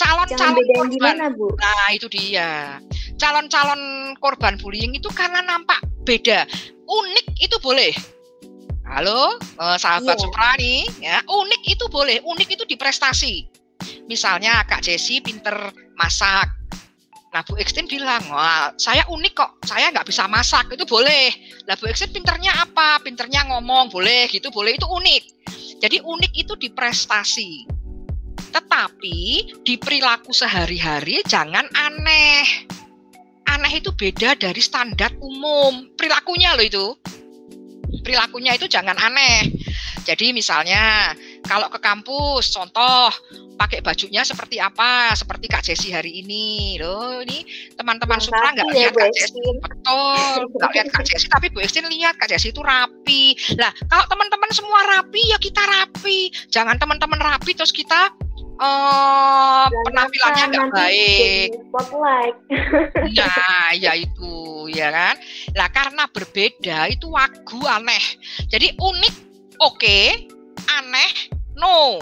calon-calon 0.00 0.64
korban 0.72 0.88
gimana, 0.88 1.24
Bu? 1.32 1.52
Nah, 1.60 1.88
itu 1.92 2.06
dia. 2.08 2.80
Calon-calon 3.20 3.80
korban 4.16 4.56
bullying 4.56 4.96
itu 4.96 5.12
karena 5.12 5.44
nampak 5.44 5.84
beda. 6.08 6.48
Unik 6.88 7.26
itu 7.38 7.56
boleh. 7.60 7.92
Halo, 8.90 9.38
eh, 9.38 9.78
sahabat 9.78 10.18
Iya. 10.18 10.22
Supra 10.24 10.50
nih, 10.58 10.82
ya. 10.98 11.22
Unik 11.28 11.62
itu 11.68 11.84
boleh. 11.92 12.18
Unik 12.26 12.48
itu 12.58 12.64
di 12.66 12.74
prestasi. 12.74 13.46
Misalnya 14.10 14.66
Kak 14.66 14.82
Jessi 14.82 15.22
pinter 15.22 15.54
masak. 15.94 16.50
Nah, 17.30 17.46
Bu 17.46 17.54
Extin 17.62 17.86
bilang, 17.86 18.26
wah 18.26 18.74
saya 18.74 19.06
unik 19.06 19.32
kok, 19.38 19.62
saya 19.62 19.94
nggak 19.94 20.02
bisa 20.02 20.26
masak, 20.26 20.66
itu 20.74 20.82
boleh. 20.82 21.30
Lah 21.70 21.78
Bu 21.78 21.86
Extin 21.86 22.10
pinternya 22.10 22.50
apa? 22.66 22.98
Pinternya 23.06 23.46
ngomong, 23.46 23.86
boleh 23.86 24.26
gitu, 24.26 24.50
boleh, 24.50 24.74
itu 24.74 24.82
unik. 24.82 25.22
Jadi 25.78 26.02
unik 26.02 26.32
itu 26.34 26.58
di 26.58 26.74
prestasi. 26.74 27.70
Tetapi 28.50 29.18
di 29.62 29.74
perilaku 29.78 30.34
sehari-hari 30.34 31.22
jangan 31.26 31.66
aneh. 31.70 32.66
Aneh 33.46 33.72
itu 33.78 33.90
beda 33.94 34.38
dari 34.38 34.62
standar 34.62 35.14
umum. 35.18 35.90
Perilakunya 35.94 36.54
loh 36.54 36.66
itu. 36.66 36.86
Perilakunya 38.02 38.54
itu 38.54 38.70
jangan 38.70 38.94
aneh. 38.98 39.50
Jadi 40.06 40.32
misalnya 40.32 41.12
kalau 41.44 41.68
ke 41.68 41.78
kampus, 41.82 42.54
contoh 42.54 43.12
pakai 43.60 43.84
bajunya 43.84 44.24
seperti 44.24 44.56
apa? 44.56 45.12
Seperti 45.12 45.46
Kak 45.50 45.62
Jessi 45.66 45.92
hari 45.92 46.24
ini. 46.24 46.80
Loh, 46.80 47.20
ini 47.20 47.44
teman-teman 47.76 48.16
rapi 48.16 48.56
nggak 48.56 48.68
ya, 48.72 48.88
lihat 48.88 48.92
Kak. 48.96 49.12
Extin. 49.12 49.54
Betul, 49.60 50.40
nggak 50.56 50.70
lihat 50.72 50.88
Kak 50.94 51.04
Jessi, 51.04 51.26
tapi 51.28 51.46
Bu 51.52 51.60
Extin 51.60 51.84
lihat 51.86 52.16
Kak 52.16 52.32
Jessi 52.32 52.54
itu 52.54 52.64
rapi. 52.64 53.36
Lah, 53.60 53.72
kalau 53.90 54.08
teman-teman 54.08 54.50
semua 54.54 54.80
rapi, 54.98 55.20
ya 55.28 55.38
kita 55.38 55.60
rapi. 55.60 56.32
Jangan 56.48 56.80
teman-teman 56.80 57.20
rapi 57.20 57.52
terus 57.52 57.74
kita 57.74 58.14
eh 58.60 59.64
penampilannya 59.88 60.44
nggak 60.52 60.66
Nanti 60.68 60.76
baik. 60.76 61.48
Spotlight. 61.72 62.36
Nah, 63.20 63.72
ya 63.74 63.92
itu, 63.96 64.68
ya 64.70 64.92
kan? 64.92 65.16
Lah 65.56 65.68
karena 65.72 66.04
berbeda 66.12 66.92
itu 66.92 67.10
wagu 67.10 67.64
aneh. 67.66 68.02
Jadi 68.52 68.76
unik 68.76 69.14
oke, 69.64 69.98
aneh 70.68 71.10
no. 71.56 71.98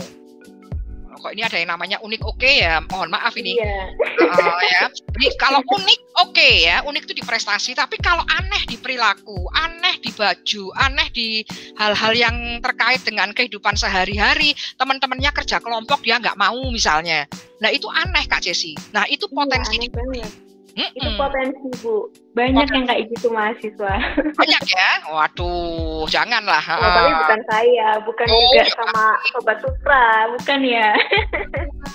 Kok 1.19 1.35
ini 1.35 1.43
ada 1.43 1.59
yang 1.59 1.71
namanya 1.75 1.99
unik 1.99 2.23
oke 2.23 2.47
ya? 2.47 2.79
Mohon 2.87 3.11
maaf 3.19 3.35
ini. 3.35 3.59
Iya. 3.59 3.91
Oh, 4.23 4.61
ya. 4.63 4.87
Jadi 4.89 5.27
kalau 5.35 5.61
unik 5.67 6.01
oke 6.23 6.49
ya, 6.63 6.87
unik 6.87 7.03
itu 7.11 7.15
di 7.19 7.25
prestasi, 7.27 7.75
tapi 7.75 7.99
kalau 7.99 8.23
aneh 8.27 8.63
di 8.71 8.79
perilaku, 8.79 9.51
aneh 9.53 9.99
di 9.99 10.15
baju, 10.15 10.65
aneh 10.79 11.09
di 11.11 11.43
hal-hal 11.77 12.13
yang 12.15 12.37
terkait 12.63 13.03
dengan 13.03 13.35
kehidupan 13.35 13.75
sehari-hari, 13.75 14.55
teman-temannya 14.79 15.35
kerja 15.35 15.59
kelompok 15.59 16.07
dia 16.07 16.23
nggak 16.23 16.39
mau 16.39 16.59
misalnya. 16.71 17.27
Nah, 17.59 17.71
itu 17.75 17.91
aneh 17.91 18.25
Kak 18.31 18.47
Jesse. 18.47 18.79
Nah, 18.95 19.05
itu 19.11 19.27
potensi 19.27 19.75
Iya, 19.75 19.91
aneh 19.91 19.91
banget. 19.91 20.48
Mm-mm. 20.79 20.95
Itu 20.95 21.09
potensi, 21.15 21.67
Bu. 21.83 22.07
Banyak 22.33 22.71
yang 22.71 22.87
kayak 22.87 23.03
gitu 23.11 23.27
mahasiswa. 23.29 23.95
banyak 24.39 24.63
ya. 24.65 24.91
Waduh, 25.11 26.07
janganlah. 26.07 26.63
Oh, 26.63 26.87
tapi 26.89 27.11
Ah. 27.11 27.19
bukan 27.21 27.41
saya, 27.47 27.89
bukan 28.01 28.27
Oh, 28.27 28.39
juga 28.39 28.57
ya 28.57 28.67
sama 28.73 29.05
Sobat 29.29 29.59
Supra, 29.59 30.07
bukan 30.33 30.61
ya? 30.63 30.89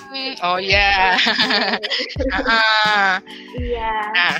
Hmm, 0.06 0.32
Oh 0.44 0.58
ya. 0.76 1.16
Ah. 2.44 3.18
Iya. 3.56 3.94
Nah, 4.12 4.34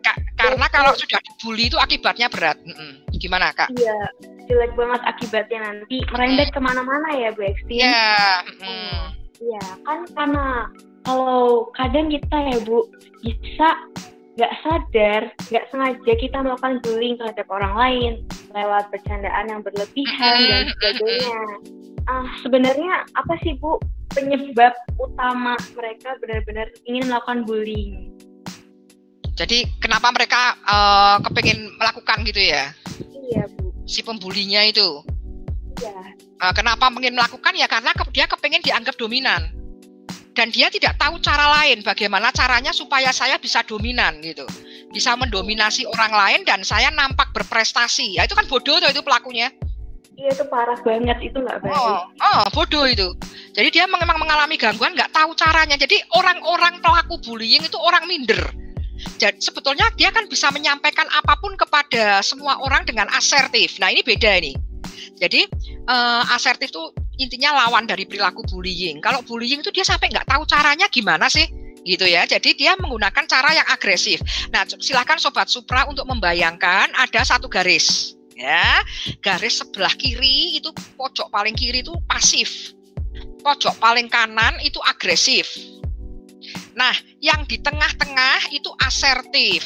Kak, 0.00 0.16
karena 0.34 0.66
kalau 0.68 0.92
sudah 0.94 1.18
dibully 1.20 1.66
itu 1.66 1.78
akibatnya 1.78 2.26
berat. 2.26 2.58
Mm-mm. 2.62 3.06
Gimana 3.14 3.50
kak? 3.50 3.70
Iya, 3.72 3.96
jelek 4.44 4.74
banget 4.74 5.00
akibatnya 5.04 5.58
nanti 5.64 6.02
merembet 6.10 6.50
ke 6.50 6.58
mana-mana 6.58 7.08
ya 7.14 7.30
Bu 7.30 7.42
Extin. 7.42 7.78
Ya. 7.80 8.42
mm. 8.58 9.02
Iya, 9.40 9.64
kan 9.82 9.98
karena 10.10 10.46
kalau 11.04 11.68
kadang 11.76 12.08
kita 12.08 12.36
ya 12.52 12.58
Bu 12.64 12.88
bisa 13.20 13.68
nggak 14.34 14.54
sadar, 14.66 15.22
nggak 15.52 15.64
sengaja 15.70 16.12
kita 16.18 16.36
melakukan 16.42 16.82
bullying 16.82 17.14
terhadap 17.20 17.46
orang 17.52 17.74
lain 17.78 18.12
lewat 18.50 18.90
bercandaan 18.90 19.46
yang 19.46 19.60
berlebihan 19.62 20.36
dan 20.50 20.64
sebagainya. 20.74 21.40
Ah, 22.10 22.26
sebenarnya 22.42 23.06
apa 23.14 23.38
sih 23.46 23.54
Bu 23.60 23.78
penyebab 24.10 24.74
utama 24.98 25.54
mereka 25.78 26.18
benar-benar 26.18 26.66
ingin 26.88 27.06
melakukan 27.06 27.46
bullying? 27.46 28.10
Jadi 29.34 29.66
kenapa 29.78 30.10
mereka 30.10 30.58
eh, 30.66 31.16
kepengen 31.22 31.78
melakukan 31.78 32.18
gitu 32.26 32.42
ya? 32.42 32.74
Iya 33.30 33.44
Bu, 33.54 33.70
Si 33.86 34.00
pembulinya 34.02 34.66
itu. 34.66 35.04
iya. 35.78 35.94
Eh, 36.42 36.52
kenapa 36.54 36.90
ingin 36.90 37.14
melakukan 37.14 37.54
ya 37.54 37.70
karena 37.70 37.90
dia 38.10 38.26
kepengen 38.26 38.62
dianggap 38.66 38.98
dominan. 38.98 39.63
Dan 40.34 40.50
dia 40.50 40.66
tidak 40.66 40.98
tahu 40.98 41.22
cara 41.22 41.62
lain 41.62 41.86
bagaimana 41.86 42.34
caranya 42.34 42.74
supaya 42.74 43.14
saya 43.14 43.38
bisa 43.38 43.62
dominan 43.62 44.18
gitu. 44.18 44.42
Bisa 44.90 45.14
mendominasi 45.14 45.86
orang 45.86 46.10
lain 46.10 46.40
dan 46.42 46.66
saya 46.66 46.90
nampak 46.90 47.30
berprestasi. 47.30 48.18
Ya 48.18 48.26
itu 48.26 48.34
kan 48.34 48.50
bodoh 48.50 48.82
tuh 48.82 48.90
itu 48.90 49.02
pelakunya. 49.06 49.54
Iya 50.14 50.30
itu 50.30 50.44
parah 50.46 50.78
banget, 50.82 51.18
itu 51.26 51.38
nggak 51.38 51.58
baik. 51.62 51.74
Oh, 51.74 52.06
oh, 52.06 52.42
bodoh 52.54 52.86
itu. 52.86 53.14
Jadi 53.54 53.68
dia 53.74 53.86
memang 53.86 54.18
mengalami 54.18 54.54
gangguan 54.58 54.94
nggak 54.94 55.10
tahu 55.14 55.34
caranya. 55.38 55.78
Jadi 55.78 56.02
orang-orang 56.18 56.82
pelaku 56.82 57.18
bullying 57.22 57.62
itu 57.62 57.78
orang 57.78 58.06
minder. 58.06 58.42
Jadi 59.18 59.38
sebetulnya 59.42 59.90
dia 59.98 60.14
kan 60.14 60.26
bisa 60.30 60.50
menyampaikan 60.54 61.06
apa 61.10 61.34
pun 61.38 61.58
kepada 61.58 62.22
semua 62.22 62.58
orang 62.62 62.86
dengan 62.86 63.10
asertif. 63.14 63.78
Nah 63.82 63.90
ini 63.90 64.02
beda 64.06 64.30
ini. 64.38 64.54
Jadi 65.18 65.46
eh, 65.86 66.22
asertif 66.34 66.70
itu 66.70 66.94
intinya 67.18 67.66
lawan 67.66 67.86
dari 67.86 68.04
perilaku 68.08 68.46
bullying. 68.48 68.98
Kalau 69.02 69.22
bullying 69.22 69.62
itu 69.62 69.70
dia 69.70 69.86
sampai 69.86 70.10
nggak 70.10 70.26
tahu 70.28 70.42
caranya 70.46 70.86
gimana 70.90 71.30
sih 71.30 71.46
gitu 71.84 72.08
ya. 72.08 72.24
Jadi 72.24 72.56
dia 72.56 72.74
menggunakan 72.80 73.24
cara 73.28 73.52
yang 73.54 73.66
agresif. 73.68 74.22
Nah 74.50 74.64
silakan 74.66 75.20
sobat 75.20 75.46
Supra 75.50 75.86
untuk 75.86 76.08
membayangkan 76.08 76.90
ada 76.94 77.20
satu 77.22 77.46
garis 77.46 78.14
ya 78.34 78.82
garis 79.22 79.62
sebelah 79.62 79.94
kiri 79.94 80.58
itu 80.58 80.74
pojok 80.98 81.30
paling 81.30 81.54
kiri 81.54 81.86
itu 81.86 81.94
pasif 82.10 82.74
pojok 83.40 83.78
paling 83.78 84.10
kanan 84.10 84.58
itu 84.60 84.82
agresif 84.82 85.54
nah 86.74 86.92
yang 87.22 87.46
di 87.46 87.62
tengah-tengah 87.62 88.50
itu 88.50 88.68
asertif 88.82 89.62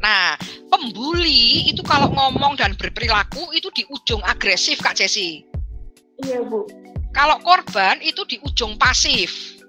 nah 0.00 0.36
pembuli 0.68 1.72
itu 1.72 1.80
kalau 1.84 2.12
ngomong 2.12 2.56
dan 2.56 2.76
berperilaku 2.76 3.52
itu 3.56 3.68
di 3.72 3.84
ujung 3.88 4.20
agresif 4.24 4.80
Kak 4.80 4.96
Jesse 4.96 5.44
Iya 6.26 6.44
Bu. 6.44 6.68
kalau 7.10 7.40
korban 7.42 7.98
itu 8.04 8.22
di 8.28 8.36
ujung 8.44 8.76
pasif 8.76 9.60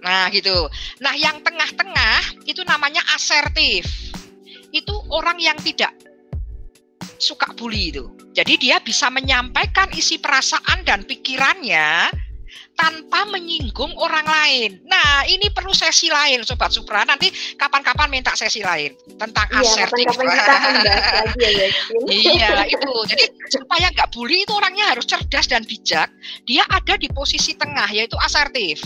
nah 0.00 0.30
gitu 0.30 0.70
nah 1.02 1.12
yang 1.16 1.42
tengah-tengah 1.42 2.46
itu 2.46 2.62
namanya 2.64 3.02
asertif 3.14 3.86
itu 4.74 4.94
orang 5.08 5.40
yang 5.40 5.56
tidak 5.64 5.94
suka 7.16 7.48
bully 7.56 7.92
itu. 7.92 8.04
Jadi 8.36 8.60
dia 8.60 8.76
bisa 8.84 9.08
menyampaikan 9.08 9.88
isi 9.96 10.20
perasaan 10.20 10.84
dan 10.84 11.08
pikirannya 11.08 12.12
tanpa 12.76 13.24
menyinggung 13.32 13.96
orang 13.96 14.28
lain. 14.28 14.78
Nah, 14.84 15.24
ini 15.24 15.48
perlu 15.48 15.72
sesi 15.72 16.12
lain 16.12 16.44
Sobat 16.44 16.70
Supra. 16.70 17.02
Nanti 17.08 17.32
kapan-kapan 17.56 18.12
minta 18.12 18.36
sesi 18.36 18.60
lain 18.60 18.92
tentang 19.16 19.48
Iya, 19.48 19.64
asertif. 19.64 20.06
bahas 20.12 20.46
lagi 20.52 21.40
ya. 21.40 21.68
Iya, 22.06 22.50
itu. 22.68 22.92
Jadi 23.08 23.24
supaya 23.48 23.88
nggak 23.90 24.12
bully 24.12 24.44
itu 24.44 24.52
orangnya 24.52 24.92
harus 24.92 25.08
cerdas 25.08 25.48
dan 25.48 25.64
bijak. 25.64 26.12
Dia 26.44 26.68
ada 26.68 27.00
di 27.00 27.08
posisi 27.08 27.56
tengah 27.56 27.88
yaitu 27.88 28.14
asertif. 28.20 28.84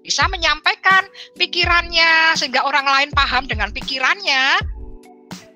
Bisa 0.00 0.28
menyampaikan 0.28 1.08
pikirannya 1.36 2.36
sehingga 2.36 2.64
orang 2.64 2.84
lain 2.84 3.10
paham 3.12 3.48
dengan 3.48 3.72
pikirannya. 3.72 4.60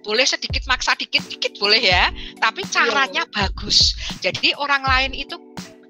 Boleh 0.04 0.28
sedikit 0.28 0.68
maksa 0.68 0.92
dikit-dikit 1.00 1.56
boleh 1.56 1.80
ya, 1.80 2.12
tapi 2.36 2.60
caranya 2.68 3.24
bagus. 3.32 3.96
Jadi 4.20 4.52
orang 4.60 4.84
lain 4.84 5.16
itu 5.16 5.40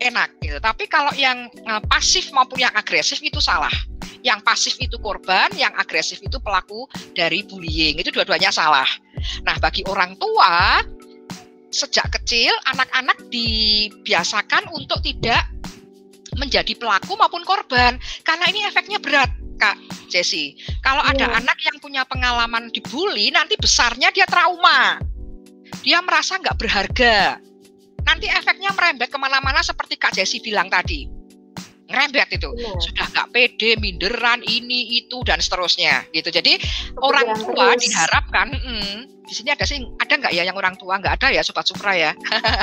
enak 0.00 0.38
gitu. 0.42 0.58
Tapi 0.58 0.84
kalau 0.86 1.10
yang 1.14 1.50
eh, 1.52 1.82
pasif 1.88 2.30
maupun 2.34 2.62
yang 2.62 2.74
agresif 2.74 3.20
itu 3.22 3.38
salah. 3.38 3.72
Yang 4.24 4.40
pasif 4.40 4.74
itu 4.80 4.96
korban, 5.04 5.52
yang 5.52 5.76
agresif 5.76 6.16
itu 6.24 6.40
pelaku 6.40 6.88
dari 7.12 7.44
bullying. 7.44 8.00
Itu 8.00 8.08
dua-duanya 8.08 8.48
salah. 8.48 8.88
Nah, 9.44 9.60
bagi 9.60 9.84
orang 9.84 10.16
tua 10.16 10.80
sejak 11.68 12.08
kecil 12.08 12.54
anak-anak 12.70 13.18
dibiasakan 13.28 14.70
untuk 14.72 15.02
tidak 15.04 15.44
menjadi 16.38 16.72
pelaku 16.78 17.18
maupun 17.18 17.42
korban 17.46 17.98
karena 18.22 18.44
ini 18.50 18.66
efeknya 18.66 18.98
berat 19.02 19.30
Kak 19.58 19.78
Jesse. 20.10 20.58
Kalau 20.82 21.02
ada 21.02 21.30
Iya. 21.30 21.38
anak 21.42 21.58
yang 21.62 21.76
punya 21.78 22.02
pengalaman 22.06 22.70
dibully 22.74 23.30
nanti 23.30 23.54
besarnya 23.54 24.10
dia 24.10 24.26
trauma. 24.26 24.98
Dia 25.82 26.02
merasa 26.02 26.38
nggak 26.38 26.58
berharga. 26.58 27.38
Nanti 28.04 28.26
efeknya 28.26 28.70
merembet 28.70 29.08
ke 29.08 29.16
mana-mana 29.16 29.60
seperti 29.60 29.96
Kak 29.96 30.12
Jesse 30.12 30.38
bilang 30.38 30.68
tadi. 30.68 31.10
ngerembet 31.84 32.28
itu 32.32 32.48
Benar. 32.48 32.80
sudah 32.80 33.06
nggak 33.12 33.28
pede 33.28 33.76
minderan 33.76 34.40
ini 34.40 34.98
itu 34.98 35.20
dan 35.20 35.36
seterusnya 35.36 36.08
gitu 36.10 36.32
jadi 36.32 36.56
orang 36.96 37.36
tua 37.36 37.76
terus. 37.76 37.84
diharapkan 37.84 38.48
mm, 38.50 38.98
di 39.20 39.34
sini 39.36 39.52
ada 39.52 39.68
sih 39.68 39.84
ada 40.00 40.16
nggak 40.16 40.32
ya 40.32 40.48
yang 40.48 40.56
orang 40.56 40.80
tua 40.80 40.96
nggak 40.96 41.20
ada 41.20 41.28
ya 41.28 41.44
sobat 41.44 41.68
supra 41.68 41.92
ya 41.92 42.16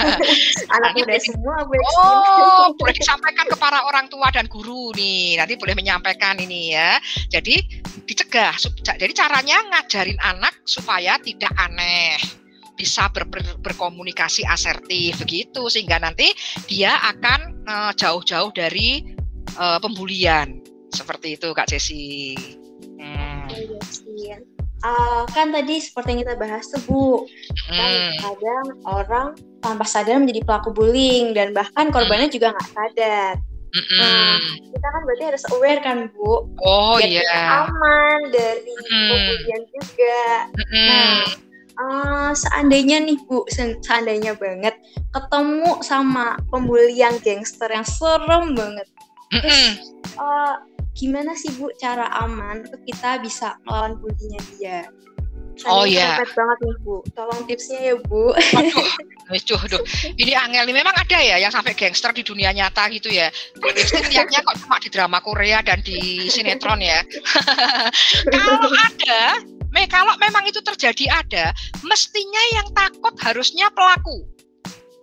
anak 0.73 0.89
Nanti 0.89 1.05
muda 1.05 1.05
boleh- 1.05 1.21
semua 1.21 1.55
Oh, 2.01 2.73
boleh 2.73 2.97
disampaikan 2.97 3.45
ke 3.45 3.55
para 3.55 3.85
orang 3.85 4.09
tua 4.09 4.25
dan 4.33 4.49
guru 4.49 4.89
nih. 4.97 5.37
Nanti 5.37 5.53
boleh 5.53 5.77
menyampaikan 5.77 6.41
ini 6.41 6.73
ya. 6.73 6.97
Jadi 7.29 7.61
dicegah. 8.03 8.57
Jadi 8.97 9.13
caranya 9.13 9.61
ngajarin 9.69 10.17
anak 10.17 10.65
supaya 10.65 11.21
tidak 11.21 11.53
aneh 11.55 12.17
bisa 12.81 13.05
ber- 13.13 13.29
ber- 13.29 13.61
berkomunikasi 13.61 14.41
asertif 14.49 15.21
begitu 15.21 15.69
sehingga 15.69 16.01
nanti 16.01 16.33
dia 16.65 16.97
akan 17.13 17.61
eh, 17.61 17.91
jauh-jauh 17.93 18.49
dari 18.51 19.05
eh, 19.53 19.77
pembulian 19.77 20.57
seperti 20.89 21.37
itu 21.37 21.53
Kak 21.53 21.69
Cesi. 21.69 22.33
Hmm. 22.97 23.45
Iya. 24.17 24.41
Eh, 24.81 25.23
kan 25.29 25.53
tadi 25.53 25.77
seperti 25.77 26.17
yang 26.17 26.21
kita 26.25 26.35
bahas 26.41 26.65
tuh 26.65 26.81
Bu, 26.89 27.05
kan 27.69 27.85
Hmm. 27.85 28.17
kadang 28.17 28.65
orang 28.89 29.27
tanpa 29.61 29.85
sadar 29.85 30.17
menjadi 30.17 30.41
pelaku 30.41 30.73
bullying 30.73 31.37
dan 31.37 31.53
bahkan 31.53 31.93
korbannya 31.93 32.33
juga 32.33 32.49
nggak 32.49 32.69
sadar. 32.73 33.33
Mm-mm. 33.71 34.35
Kita 34.67 34.83
kan 34.83 35.01
berarti 35.07 35.23
harus 35.31 35.43
aware 35.53 35.79
kan 35.79 36.11
Bu, 36.11 36.43
Oh 36.59 36.99
biar 36.99 37.07
iya. 37.07 37.23
kita 37.23 37.39
aman 37.71 38.19
dari 38.33 38.73
Mm. 38.83 39.07
pembulian 39.07 39.61
juga. 39.69 40.21
Mm-mm. 40.59 40.87
Nah, 40.91 41.23
eh, 41.75 42.31
seandainya 42.35 43.03
nih 43.03 43.17
Bu, 43.27 43.47
se- 43.47 43.79
seandainya 43.83 44.35
banget 44.35 44.75
ketemu 45.11 45.79
sama 45.83 46.39
pembuli 46.51 46.99
yang 46.99 47.15
gangster 47.23 47.67
yang 47.71 47.85
serem 47.87 48.53
banget. 48.55 48.87
Mm-mm. 49.31 49.67
Eh, 50.19 50.55
gimana 50.95 51.31
sih 51.35 51.51
Bu 51.55 51.71
cara 51.79 52.11
aman 52.19 52.67
untuk 52.67 52.81
kita 52.83 53.23
bisa 53.23 53.55
melawan 53.63 53.95
bulinya 53.99 54.41
dia? 54.59 54.79
Oh, 55.67 55.85
Seandainya 55.85 55.93
iya. 55.93 56.09
kepepet 56.17 56.31
banget 56.33 56.57
nih 56.63 56.75
Bu. 56.81 56.95
Tolong 57.13 57.41
tipsnya 57.45 57.79
ya 57.83 57.95
Bu. 58.01 58.33
Aduh, 58.33 58.87
aduh, 59.29 59.59
aduh. 59.67 59.81
Ini 60.17 60.33
angel 60.33 60.63
nih. 60.65 60.75
Memang 60.75 60.95
ada 60.95 61.17
ya 61.21 61.37
yang 61.37 61.53
sampai 61.53 61.77
gangster 61.77 62.09
di 62.15 62.23
dunia 62.25 62.49
nyata 62.49 62.89
gitu 62.89 63.13
ya. 63.13 63.29
Lihatnya 64.09 64.41
kok 64.41 64.57
cuma 64.63 64.81
di 64.81 64.89
drama 64.89 65.21
Korea 65.21 65.61
dan 65.61 65.85
di 65.85 66.25
sinetron 66.33 66.81
ya. 66.81 67.05
kalau 68.33 68.73
ada, 68.73 69.43
me 69.71 69.87
kalau 69.87 70.13
memang 70.19 70.43
itu 70.47 70.59
terjadi 70.59 71.07
ada, 71.23 71.55
mestinya 71.83 72.43
yang 72.59 72.67
takut 72.75 73.15
harusnya 73.23 73.71
pelaku, 73.71 74.27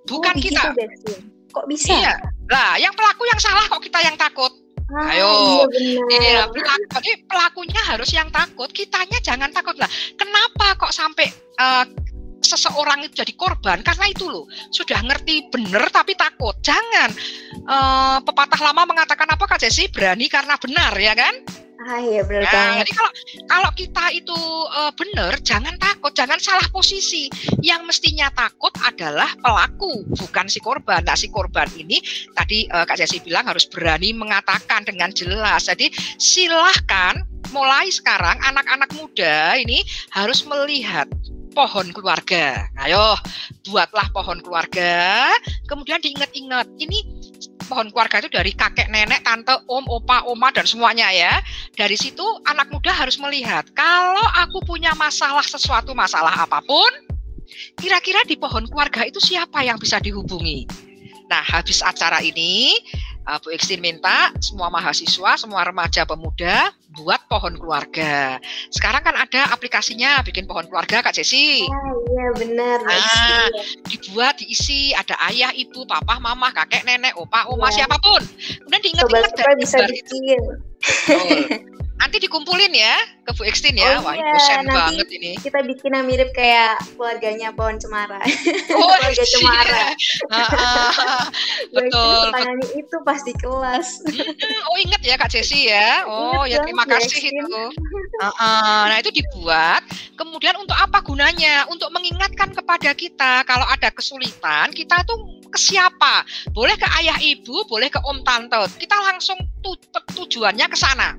bukan 0.09 0.37
Oh, 0.37 0.41
kita. 0.41 0.63
Bestin. 0.77 1.21
Kok 1.49 1.67
bisa? 1.67 1.93
Iya. 1.97 2.15
Lah, 2.49 2.77
yang 2.77 2.93
pelaku 2.93 3.25
yang 3.29 3.41
salah 3.41 3.65
kok 3.69 3.81
kita 3.81 4.01
yang 4.05 4.17
takut. 4.21 4.53
Ah, 4.89 5.13
Ayo. 5.13 5.69
Iya. 5.73 6.01
Iya, 6.09 6.43
pelaku, 6.49 6.85
jadi 6.97 7.11
pelakunya 7.29 7.81
harus 7.85 8.09
yang 8.13 8.29
takut, 8.33 8.73
kitanya 8.73 9.21
jangan 9.21 9.53
takut 9.53 9.77
lah. 9.77 9.89
Kenapa 10.17 10.77
kok 10.81 10.93
sampai 10.93 11.29
eh, 11.61 11.85
seseorang 12.41 13.05
itu 13.05 13.21
jadi 13.21 13.33
korban? 13.37 13.85
Karena 13.85 14.09
itu 14.09 14.29
loh, 14.29 14.49
sudah 14.73 15.01
ngerti 15.05 15.53
bener 15.53 15.93
tapi 15.93 16.17
takut. 16.17 16.57
Jangan. 16.65 17.13
Eh, 17.69 18.19
pepatah 18.25 18.61
lama 18.65 18.89
mengatakan 18.89 19.29
apa 19.29 19.45
Kak 19.45 19.61
Jesse? 19.61 19.93
Berani 19.93 20.29
karena 20.29 20.57
benar, 20.57 20.97
ya 20.97 21.13
kan? 21.13 21.37
Ah 21.79 22.03
iya 22.03 22.27
benar 22.27 22.43
Nah, 22.43 22.51
banget. 22.51 22.79
jadi 22.83 22.93
kalau 22.99 23.13
kalau 23.47 23.71
kita 23.79 24.05
itu 24.11 24.39
eh, 24.75 24.93
benar, 24.99 25.33
jangan 25.47 25.75
takut, 25.79 26.11
jangan 26.11 26.39
salah 26.43 26.67
posisi. 26.75 27.31
Yang 27.63 27.87
mestinya 27.87 28.27
takut 28.35 28.75
adalah 28.83 29.31
pelaku, 29.39 30.03
bukan 30.11 30.51
si 30.51 30.59
korban. 30.59 31.07
Nah, 31.07 31.15
si 31.15 31.31
korban 31.31 31.71
ini 31.79 32.03
tadi 32.35 32.67
eh, 32.67 32.85
Kak 32.85 32.99
Jesse 32.99 33.23
bilang 33.23 33.47
harus 33.47 33.63
berani 33.71 34.11
mengatakan 34.11 34.83
dengan 34.83 35.15
jelas. 35.15 35.71
Jadi 35.71 35.87
silahkan 36.19 37.23
mulai 37.55 37.89
sekarang 37.95 38.37
anak-anak 38.43 38.91
muda 38.99 39.55
ini 39.57 39.87
harus 40.11 40.43
melihat 40.51 41.07
pohon 41.59 41.91
keluarga. 41.91 42.71
Ayo, 42.79 43.19
buatlah 43.67 44.07
pohon 44.15 44.39
keluarga. 44.39 45.27
Kemudian 45.67 45.99
diingat-ingat, 45.99 46.71
ini 46.79 47.03
pohon 47.69 47.93
keluarga 47.93 48.25
itu 48.25 48.33
dari 48.33 48.57
kakek, 48.57 48.89
nenek, 48.89 49.21
tante, 49.23 49.53
om, 49.69 49.85
opa, 49.87 50.25
oma 50.25 50.49
dan 50.51 50.65
semuanya 50.65 51.13
ya. 51.13 51.39
Dari 51.77 51.95
situ 51.95 52.25
anak 52.49 52.73
muda 52.73 52.91
harus 52.91 53.21
melihat 53.21 53.69
kalau 53.77 54.25
aku 54.41 54.65
punya 54.65 54.97
masalah 54.97 55.45
sesuatu 55.45 55.93
masalah 55.93 56.33
apa 56.33 56.65
pun, 56.65 56.89
kira-kira 57.77 58.25
di 58.25 58.41
pohon 58.41 58.65
keluarga 58.67 59.05
itu 59.05 59.21
siapa 59.21 59.61
yang 59.63 59.77
bisa 59.77 60.01
dihubungi. 60.01 60.65
Nah, 61.29 61.45
habis 61.45 61.85
acara 61.85 62.25
ini 62.25 62.73
uh, 63.29 63.39
Bu 63.45 63.53
Ekstin 63.53 63.85
minta 63.85 64.33
semua 64.41 64.73
mahasiswa, 64.73 65.37
semua 65.37 65.63
remaja 65.63 66.09
pemuda 66.09 66.73
buat 66.97 67.21
pohon 67.29 67.55
keluarga. 67.61 68.41
Sekarang 68.73 69.05
kan 69.05 69.15
ada 69.15 69.53
aplikasinya 69.53 70.25
bikin 70.25 70.49
pohon 70.49 70.65
keluarga 70.67 71.05
Kak 71.05 71.13
Jesi. 71.13 71.69
Ah 71.69 71.93
iya 72.09 72.27
benar. 72.41 72.79
Ah, 72.89 72.89
Bestin. 72.89 73.53
Dibuat, 73.93 74.35
diisi, 74.41 74.97
ada 74.97 75.15
ayah, 75.29 75.53
ibu, 75.53 75.85
papa, 75.85 76.17
mama, 76.19 76.49
kakek, 76.57 76.89
nenek, 76.89 77.13
opa, 77.15 77.47
oma, 77.53 77.69
Iya. 77.69 77.85
siapa 77.85 78.01
pun. 78.01 78.23
Kemudian 78.65 78.83
diingat-ingat 78.83 79.33
dari 79.37 79.55
bisa 79.61 79.79
itu. 79.85 80.17
Nanti 81.99 82.17
dikumpulin 82.23 82.71
ya 82.73 82.95
ke 83.27 83.35
Bu 83.35 83.43
Ekstin 83.43 83.75
ya. 83.75 83.99
Oh 83.99 84.07
Wah, 84.07 84.15
iya, 84.15 84.31
dosen 84.31 84.59
nanti 84.65 84.79
banget 84.79 85.09
ini. 85.19 85.33
Kita 85.37 85.61
bikin 85.67 85.91
yang 85.99 86.07
mirip 86.07 86.31
kayak 86.31 86.79
keluarganya 86.95 87.51
Pohon 87.51 87.77
Cemara. 87.77 88.23
Oh, 88.73 88.87
keluarga 89.03 89.25
Cemara. 89.27 89.83
Ah, 90.31 90.39
ah, 90.39 91.23
betul. 91.77 92.31
Pertanyaannya 92.31 92.69
itu 92.79 92.97
pas 93.03 93.21
di 93.27 93.35
kelas. 93.35 93.89
Oh 94.71 94.77
inget 94.79 95.03
ya 95.03 95.15
Kak 95.19 95.29
Jesi 95.29 95.67
ya. 95.67 96.07
Oh 96.07 96.47
Ingat 96.47 96.51
ya 96.55 96.57
terima 96.63 96.85
kasih 96.87 97.21
itu. 97.35 97.63
Ah, 98.19 98.35
ah. 98.43 98.83
Nah 98.91 98.99
itu 98.99 99.15
dibuat. 99.15 99.87
Kemudian 100.19 100.59
untuk 100.59 100.75
apa 100.75 100.99
gunanya? 101.07 101.71
Untuk 101.71 101.87
mengingatkan 101.95 102.51
kepada 102.51 102.91
kita 102.91 103.47
kalau 103.47 103.63
ada 103.63 103.95
kesulitan 103.95 104.75
kita 104.75 105.07
tuh 105.07 105.23
ke 105.47 105.55
siapa? 105.55 106.27
Boleh 106.51 106.75
ke 106.75 106.87
ayah 106.99 107.15
ibu, 107.23 107.63
boleh 107.71 107.87
ke 107.87 108.03
om 108.03 108.19
tante. 108.27 108.59
Kita 108.75 108.99
langsung 109.07 109.39
tu- 109.63 109.79
tujuannya 110.19 110.67
ke 110.67 110.75
sana. 110.75 111.15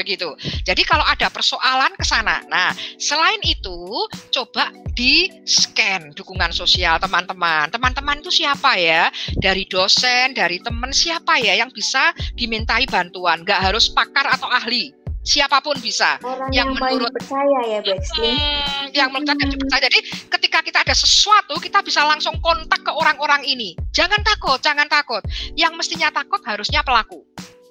Begitu. 0.00 0.32
Jadi 0.64 0.80
kalau 0.88 1.04
ada 1.04 1.28
persoalan 1.28 1.92
ke 1.92 2.08
sana. 2.08 2.40
Nah, 2.48 2.72
selain 2.96 3.36
itu 3.44 4.08
coba 4.32 4.72
di 4.96 5.28
scan 5.44 6.16
dukungan 6.16 6.56
sosial 6.56 6.96
teman-teman. 6.96 7.68
Teman-teman 7.68 8.24
itu 8.24 8.32
siapa 8.32 8.80
ya? 8.80 9.12
Dari 9.36 9.68
dosen, 9.68 10.32
dari 10.32 10.56
teman 10.64 10.88
siapa 10.88 11.36
ya 11.36 11.52
yang 11.60 11.68
bisa 11.68 12.16
dimintai 12.32 12.88
bantuan? 12.88 13.44
Nggak 13.44 13.60
harus 13.60 13.92
pakar 13.92 14.24
atau 14.32 14.48
ahli. 14.48 14.96
Siapa 15.20 15.60
pun 15.60 15.76
bisa. 15.84 16.16
Orang 16.24 16.48
Yang 16.48 16.72
yang, 16.72 16.80
menurut- 16.80 17.12
dipercaya 17.12 17.60
ya, 17.68 17.80
Bestin. 17.84 18.24
Hmm, 18.40 18.84
yang 18.96 19.08
menurut 19.12 19.36
saya 19.36 19.52
dipercaya. 19.52 19.82
Jadi 19.84 19.98
ketika 20.32 20.58
kita 20.64 20.78
ada 20.80 20.94
sesuatu, 20.96 21.60
kita 21.60 21.84
bisa 21.84 22.00
langsung 22.08 22.40
kontak 22.40 22.80
ke 22.80 22.88
orang-orang 22.88 23.44
ini. 23.44 23.76
Jangan 23.92 24.24
takut, 24.24 24.56
jangan 24.64 24.88
takut. 24.88 25.20
Yang 25.52 25.76
mestinya 25.76 26.08
takut 26.08 26.40
harusnya 26.48 26.80
pelaku. 26.80 27.20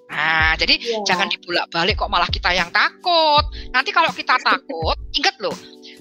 Nah, 0.10 0.58
jadi 0.58 0.74
Iya. 0.76 1.06
jangan 1.06 1.30
dibolak-balik 1.30 1.96
kok 1.96 2.10
malah 2.10 2.26
kita 2.28 2.50
yang 2.50 2.74
takut. 2.74 3.46
Nanti 3.70 3.94
kalau 3.94 4.10
kita 4.10 4.42
takut, 4.42 4.98
ingat 5.18 5.38
loh, 5.38 5.54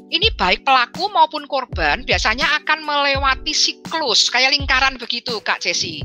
ini 0.09 0.33
baik 0.33 0.65
pelaku 0.65 1.13
maupun 1.13 1.45
korban 1.45 2.01
biasanya 2.03 2.49
akan 2.65 2.83
melewati 2.83 3.53
siklus 3.53 4.33
kayak 4.33 4.57
lingkaran 4.57 4.97
begitu, 4.97 5.37
Kak 5.45 5.61
Cesi. 5.61 6.01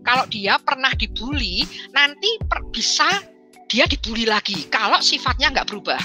Kalau 0.00 0.24
dia 0.30 0.56
pernah 0.56 0.94
dibully, 0.94 1.66
nanti 1.90 2.38
per- 2.46 2.70
bisa 2.70 3.04
dia 3.66 3.84
dibully 3.84 4.24
lagi 4.24 4.66
kalau 4.66 4.98
sifatnya 4.98 5.50
nggak 5.50 5.66
berubah 5.68 6.00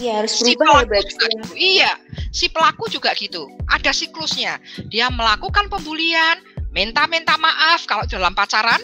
Iya, 0.00 0.24
harus 0.24 0.32
si 0.32 0.56
berubah 0.56 0.64
ya, 0.64 0.64
pelaku 0.64 0.80
juga 0.80 0.96
Bestin. 0.96 1.28
gitu. 1.30 1.52
Iya, 1.54 1.90
si 2.32 2.46
pelaku 2.48 2.84
juga 2.88 3.10
gitu. 3.12 3.42
Ada 3.68 3.92
siklusnya. 3.92 4.56
Dia 4.88 5.12
melakukan 5.12 5.68
pembulian, 5.68 6.40
minta-minta 6.72 7.36
maaf 7.36 7.84
kalau 7.84 8.08
dalam 8.08 8.32
pacaran, 8.32 8.80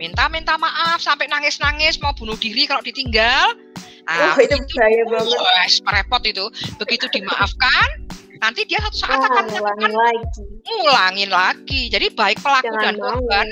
minta-minta 0.00 0.56
maaf 0.56 1.04
sampai 1.04 1.28
nangis-nangis 1.28 2.00
mau 2.00 2.16
bunuh 2.16 2.40
diri 2.40 2.64
kalau 2.64 2.80
ditinggal. 2.80 3.52
Nah, 4.08 4.32
itu 4.40 4.56
bahaya 4.74 5.04
banget. 5.06 5.38
wes, 5.38 5.74
repot 5.84 6.22
itu. 6.24 6.44
Begitu 6.80 7.06
dimaafkan, 7.12 7.88
nanti 8.40 8.64
dia 8.64 8.80
satu 8.80 8.96
saat 8.96 9.20
akan 9.20 9.44
ngulangin 9.52 9.60
melakukan 9.60 9.92
lagi. 9.92 10.42
ngulangin 10.64 11.30
lagi. 11.30 11.82
Jadi 11.92 12.06
baik 12.16 12.40
pelaku 12.40 12.72
Jangan 12.72 12.82
dan 12.82 12.94
korban 12.96 13.46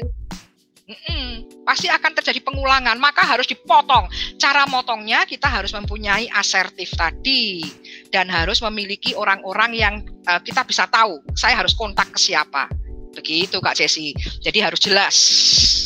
Mm-mm. 0.89 1.45
pasti 1.69 1.85
akan 1.85 2.17
terjadi 2.17 2.41
pengulangan, 2.41 2.97
maka 2.97 3.21
harus 3.21 3.45
dipotong. 3.45 4.09
Cara 4.41 4.65
motongnya 4.65 5.29
kita 5.29 5.45
harus 5.45 5.77
mempunyai 5.77 6.33
asertif 6.33 6.97
tadi 6.97 7.61
dan 8.09 8.33
harus 8.33 8.65
memiliki 8.65 9.13
orang-orang 9.13 9.77
yang 9.77 9.95
eh, 10.25 10.41
kita 10.41 10.65
bisa 10.65 10.89
tahu. 10.89 11.21
Saya 11.37 11.61
harus 11.61 11.77
kontak 11.77 12.09
ke 12.17 12.19
siapa. 12.19 12.73
Begitu 13.13 13.57
Kak 13.59 13.75
Jesi. 13.75 14.13
Jadi 14.41 14.59
harus 14.59 14.79
jelas. 14.79 15.17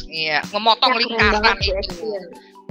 Iya, 0.06 0.44
memotong 0.50 0.92
Ya, 0.92 0.98
lingkaran 1.00 1.56
itu. 1.58 1.72
Estin. 1.74 2.22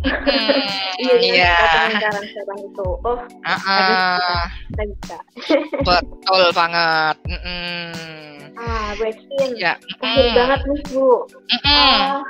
Hmm, 0.01 0.65
Iya, 0.97 1.13
Iya. 1.21 1.55
lingkaran 1.93 2.25
setan 2.25 2.57
itu. 2.61 2.87
Oh, 3.01 3.17
Ah, 3.45 4.49
kita 4.69 4.83
bisa. 4.89 5.17
betul 5.81 6.43
banget. 6.51 7.15
Mm-mm. 7.25 7.89
Ah, 8.55 8.93
Bu 8.93 9.03
Estin. 9.05 9.49
Ya. 9.57 9.77
Akhir 9.99 10.25
mm-mm. 10.25 10.37
banget 10.37 10.59
nih, 10.65 10.81
Bu. 10.89 11.09
Mm-mm. 11.29 11.69
Ah, 11.69 12.21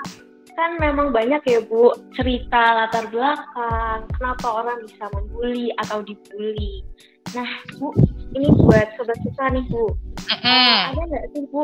kan 0.52 0.72
memang 0.78 1.12
banyak 1.12 1.42
ya 1.44 1.60
Bu 1.64 1.92
cerita 2.12 2.60
latar 2.76 3.08
belakang 3.08 4.04
kenapa 4.16 4.48
orang 4.52 4.84
bisa 4.84 5.08
membuli 5.16 5.72
atau 5.80 6.04
dibully. 6.04 6.84
Nah 7.32 7.48
Bu, 7.76 7.96
ini 8.32 8.48
buat 8.60 8.88
sobat 8.96 9.16
suka 9.24 9.48
nih 9.50 9.64
Bu. 9.68 9.96
Mm-mm. 10.28 10.76
Ada 10.92 11.02
nggak 11.02 11.26
sih 11.32 11.44
Bu 11.48 11.64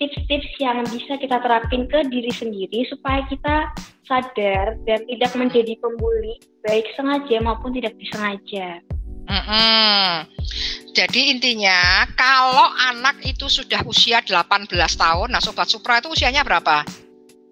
tips-tips 0.00 0.50
yang 0.56 0.80
bisa 0.88 1.20
kita 1.20 1.36
terapin 1.44 1.84
ke 1.84 2.08
diri 2.08 2.32
sendiri 2.32 2.88
supaya 2.88 3.20
kita 3.28 3.68
sadar 4.08 4.80
dan 4.88 5.04
tidak 5.06 5.32
menjadi 5.36 5.76
pembuli 5.78 6.40
baik 6.64 6.88
sengaja 6.96 7.36
maupun 7.44 7.76
tidak 7.76 7.92
disengaja. 8.00 8.80
Mm-mm. 9.30 10.26
Jadi 10.90 11.30
intinya 11.30 12.08
kalau 12.18 12.66
anak 12.90 13.22
itu 13.22 13.46
sudah 13.46 13.84
usia 13.86 14.18
18 14.24 14.66
tahun, 14.74 15.28
nah 15.30 15.38
sobat 15.38 15.70
Supra 15.70 16.02
itu 16.02 16.10
usianya 16.10 16.42
berapa? 16.42 16.82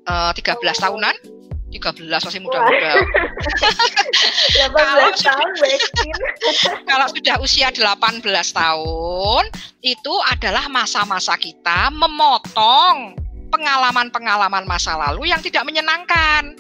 Eh, 0.09 0.33
13 0.35 0.59
tahunan? 0.59 1.38
13 1.69 2.09
masih 2.09 2.41
muda-muda. 2.41 2.93
18 2.97 4.73
Kalau 4.73 5.09
tahun 5.13 5.51
Ekstin. 5.69 6.15
kalau 6.91 7.07
sudah 7.13 7.37
usia 7.45 7.69
18 7.69 8.25
tahun, 8.57 9.45
itu 9.85 10.15
adalah 10.33 10.65
masa-masa 10.73 11.37
kita 11.37 11.93
memotong 11.93 13.17
pengalaman-pengalaman 13.53 14.65
masa 14.65 14.97
lalu 14.97 15.29
yang 15.29 15.41
tidak 15.45 15.65
menyenangkan. 15.65 16.57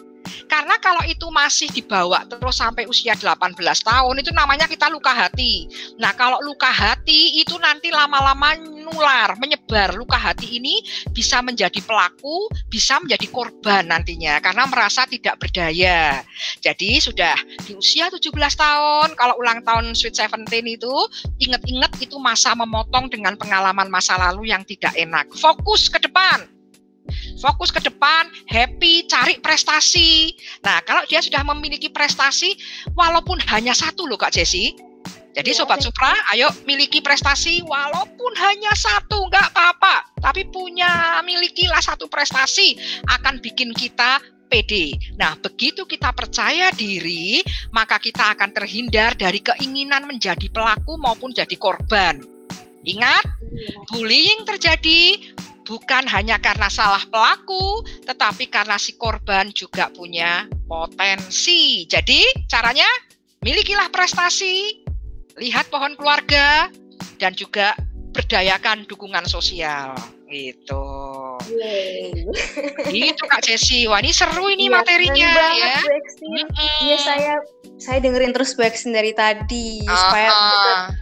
Karena 0.48 0.80
kalau 0.80 1.04
itu 1.04 1.28
masih 1.28 1.68
dibawa 1.70 2.24
terus 2.24 2.56
sampai 2.56 2.88
usia 2.88 3.12
18 3.12 3.54
tahun 3.58 4.14
itu 4.20 4.30
namanya 4.32 4.64
kita 4.64 4.88
luka 4.88 5.12
hati. 5.12 5.68
Nah, 6.00 6.16
kalau 6.16 6.40
luka 6.40 6.68
hati 6.68 7.40
itu 7.40 7.56
nanti 7.60 7.92
lama-lama 7.92 8.56
nular, 8.58 9.36
menyebar. 9.36 9.92
Luka 9.92 10.16
hati 10.16 10.58
ini 10.58 10.80
bisa 11.12 11.44
menjadi 11.44 11.78
pelaku, 11.84 12.48
bisa 12.72 12.96
menjadi 12.98 13.28
korban 13.28 13.84
nantinya 13.88 14.40
karena 14.40 14.64
merasa 14.64 15.04
tidak 15.04 15.36
berdaya. 15.36 16.24
Jadi 16.64 16.98
sudah 16.98 17.36
di 17.68 17.76
usia 17.76 18.08
17 18.08 18.32
tahun, 18.56 19.08
kalau 19.14 19.36
ulang 19.38 19.60
tahun 19.62 19.92
Sweet 19.92 20.16
Seventeen 20.16 20.64
itu 20.64 20.92
ingat-ingat 21.44 22.00
itu 22.00 22.16
masa 22.16 22.56
memotong 22.56 23.12
dengan 23.12 23.36
pengalaman 23.36 23.92
masa 23.92 24.16
lalu 24.16 24.48
yang 24.50 24.64
tidak 24.64 24.96
enak. 24.96 25.28
Fokus 25.36 25.92
ke 25.92 26.00
depan. 26.00 26.57
Fokus 27.38 27.70
ke 27.70 27.78
depan, 27.78 28.26
happy, 28.50 29.06
cari 29.06 29.38
prestasi. 29.38 30.34
Nah, 30.66 30.82
kalau 30.82 31.06
dia 31.06 31.22
sudah 31.22 31.46
memiliki 31.46 31.88
prestasi, 31.88 32.54
walaupun 32.92 33.38
hanya 33.50 33.72
satu 33.72 34.06
loh 34.10 34.18
Kak 34.18 34.34
Jesse. 34.34 34.74
Jadi 35.38 35.54
Iya, 35.54 35.62
Sobat. 35.62 35.78
Supra, 35.78 36.10
ayo 36.34 36.50
miliki 36.66 36.98
prestasi 36.98 37.62
walaupun 37.62 38.32
hanya 38.42 38.74
satu, 38.74 39.30
nggak 39.30 39.54
apa-apa. 39.54 40.18
Tapi 40.18 40.50
punya, 40.50 41.22
milikilah 41.22 41.78
satu 41.78 42.10
prestasi 42.10 42.74
akan 43.06 43.38
bikin 43.38 43.70
kita 43.70 44.18
pede. 44.50 44.98
Nah, 45.14 45.38
begitu 45.38 45.86
kita 45.86 46.10
percaya 46.10 46.74
diri, 46.74 47.44
maka 47.70 48.02
kita 48.02 48.34
akan 48.34 48.50
terhindar 48.50 49.14
dari 49.14 49.38
keinginan 49.38 50.10
menjadi 50.10 50.48
pelaku 50.50 50.98
maupun 50.98 51.30
jadi 51.30 51.54
korban. 51.54 52.18
Ingat, 52.82 53.22
bullying 53.92 54.48
terjadi 54.48 55.20
bukan 55.68 56.08
hanya 56.08 56.40
karena 56.40 56.72
salah 56.72 57.04
pelaku, 57.12 57.84
tetapi 58.08 58.48
karena 58.48 58.80
si 58.80 58.96
korban 58.96 59.52
juga 59.52 59.92
punya 59.92 60.48
potensi. 60.64 61.84
Jadi, 61.84 62.48
caranya 62.48 62.88
milikilah 63.44 63.92
prestasi, 63.92 64.80
lihat 65.36 65.68
pohon 65.68 65.92
keluarga, 66.00 66.72
dan 67.20 67.36
juga 67.36 67.76
berdayakan 68.16 68.88
dukungan 68.88 69.28
sosial. 69.28 69.92
Gitu. 70.28 70.84
Gitu 72.88 73.22
Kak 73.24 73.40
Jesse. 73.40 73.88
Wah, 73.88 74.00
ini 74.04 74.12
seru 74.12 74.52
ini 74.52 74.68
Iya, 74.68 74.74
materinya 74.76 75.28
keren 75.32 75.40
banget, 75.40 75.68
ya. 75.68 75.80
Bu 75.80 75.90
Ekstin. 75.96 76.28
Mm-mm. 76.28 76.68
Iya 76.84 76.96
saya 77.00 77.34
saya 77.80 77.98
dengerin 78.04 78.32
terus 78.36 78.52
Bu 78.52 78.66
Ekstin 78.66 78.92
dari 78.92 79.16
tadi 79.16 79.80
supaya 79.88 80.28
Ah, 80.28 80.92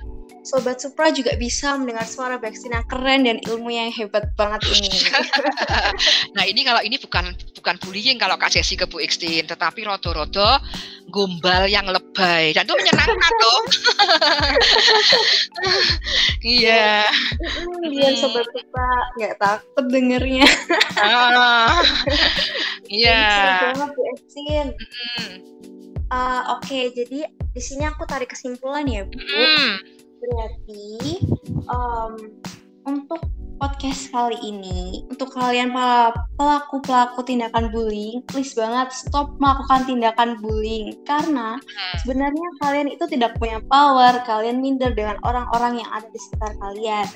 sobat 0.46 0.78
Supra 0.78 1.10
juga 1.10 1.34
bisa 1.34 1.74
mendengar 1.74 2.06
suara 2.06 2.38
Bu 2.38 2.46
Ekstin 2.46 2.70
yang 2.70 2.86
keren 2.86 3.26
dan 3.26 3.42
ilmu 3.42 3.66
yang 3.66 3.90
hebat 3.90 4.30
banget 4.38 4.62
ini. 4.70 4.90
Nah 6.36 6.44
ini 6.46 6.62
kalau 6.62 6.78
ini 6.84 6.94
bukan 6.96 7.34
bukan 7.56 7.74
bullying 7.82 8.14
kalau 8.16 8.36
Kak 8.36 8.52
Jesse 8.52 8.78
ke 8.78 8.86
Bu 8.86 9.02
Ekstin, 9.02 9.42
tetapi 9.42 9.82
rodo-rodo 9.82 10.60
gombal 11.08 11.66
yang 11.66 11.86
lebay 11.88 12.52
dan 12.52 12.62
itu 12.62 12.74
menyenangkan 12.76 13.32
loh. 13.42 13.60
Iya. 16.46 17.10
Biar 17.82 18.12
sobat 18.14 18.46
Supra 18.52 18.90
nggak 19.18 19.34
takut 19.40 19.84
dengernya. 19.90 20.46
Ah, 20.94 21.82
Iya. 22.86 23.22
Banget 23.74 23.90
Bu. 23.92 24.02
Mm, 24.06 25.30
Ah, 26.06 26.54
Oke, 26.54 26.94
jadi 26.94 27.26
di 27.26 27.62
sini 27.62 27.82
aku 27.82 28.06
tarik 28.06 28.30
kesimpulan 28.30 28.86
ya 28.86 29.02
Bu. 29.02 29.18
mm. 29.18 29.72
Berarti 30.16 31.20
em, 31.68 32.12
untuk 32.86 33.20
podcast 33.56 34.12
kali 34.12 34.36
ini, 34.44 35.04
untuk 35.08 35.32
kalian 35.32 35.72
para 35.72 36.12
pelaku-pelaku 36.36 37.24
tindakan 37.24 37.72
bullying, 37.72 38.20
please 38.28 38.52
banget 38.52 38.92
stop 38.92 39.32
melakukan 39.40 39.88
tindakan 39.88 40.36
bullying. 40.44 40.92
Karena 41.08 41.56
sebenarnya 42.04 42.48
kalian 42.60 42.88
itu 42.92 43.04
tidak 43.08 43.36
punya 43.40 43.58
power, 43.72 44.20
kalian 44.28 44.60
minder 44.60 44.92
dengan 44.92 45.16
orang-orang 45.24 45.80
yang 45.80 45.90
ada 45.92 46.08
di 46.12 46.20
sekitar 46.20 46.52
kalian. 46.60 47.06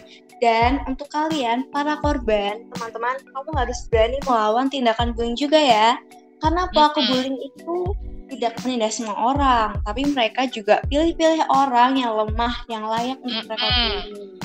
Dan 0.40 0.80
untuk 0.88 1.12
kalian, 1.12 1.68
para 1.68 2.00
korban, 2.00 2.64
teman-teman, 2.72 3.20
kamu 3.20 3.50
harus 3.60 3.78
berani 3.92 4.18
melawan 4.24 4.72
tindakan 4.72 5.12
bullying 5.12 5.36
juga 5.36 5.60
ya. 5.60 6.00
Karena 6.40 6.64
pelaku 6.72 7.04
bullying 7.04 7.36
itu 7.36 7.92
tidak 8.30 8.56
menindas 8.62 9.02
semua 9.02 9.18
orang, 9.18 9.76
tapi 9.82 10.06
mereka 10.06 10.46
juga 10.46 10.78
pilih-pilih 10.86 11.44
orang 11.50 11.98
yang 11.98 12.14
lemah, 12.14 12.54
yang 12.70 12.86
layak 12.86 13.18
untuk 13.20 13.50
mereka 13.50 13.66
bully. 13.66 14.40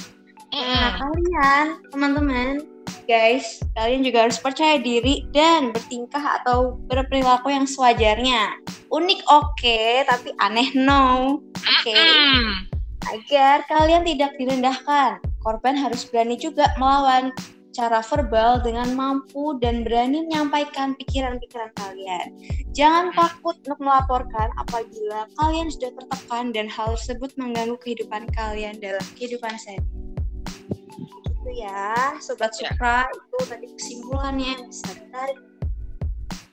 Nah, 0.56 0.92
kalian, 0.98 1.66
teman-teman, 1.92 2.64
guys, 3.06 3.62
kalian 3.76 4.02
juga 4.02 4.26
harus 4.26 4.40
percaya 4.42 4.80
diri 4.80 5.28
dan 5.36 5.76
bertingkah 5.76 6.42
atau 6.42 6.80
berperilaku 6.88 7.52
yang 7.52 7.68
sewajarnya. 7.68 8.56
Unik 8.90 9.22
oke, 9.28 9.80
tapi 10.08 10.32
aneh 10.40 10.72
no. 10.74 11.38
Oke, 11.54 11.94
Mm. 11.94 12.72
agar 13.06 13.68
kalian 13.68 14.08
tidak 14.08 14.32
direndahkan, 14.40 15.20
korban 15.44 15.76
harus 15.78 16.08
berani 16.08 16.40
juga 16.40 16.72
melawan 16.82 17.30
cara 17.76 18.00
verbal 18.00 18.64
dengan 18.64 18.96
mampu 18.96 19.60
dan 19.60 19.84
berani 19.84 20.24
menyampaikan 20.24 20.96
pikiran-pikiran 20.96 21.76
kalian. 21.76 22.32
Jangan 22.72 23.12
takut 23.12 23.60
untuk 23.68 23.84
melaporkan 23.84 24.48
apabila 24.56 25.28
kalian 25.36 25.68
sudah 25.68 25.92
tertekan 25.92 26.56
dan 26.56 26.72
hal 26.72 26.96
tersebut 26.96 27.36
mengganggu 27.36 27.76
kehidupan 27.84 28.32
kalian 28.32 28.80
dalam 28.80 29.04
kehidupan 29.20 29.52
sehari. 29.60 29.84
Gitu 31.28 31.50
ya, 31.60 32.16
sobat 32.24 32.56
Ya. 32.56 32.72
Supra 32.72 32.98
itu 33.12 33.38
tadi 33.52 33.68
kesimpulannya 33.76 34.48
yang 34.56 34.64
bisa 34.72 34.90
ditarik. 34.96 35.55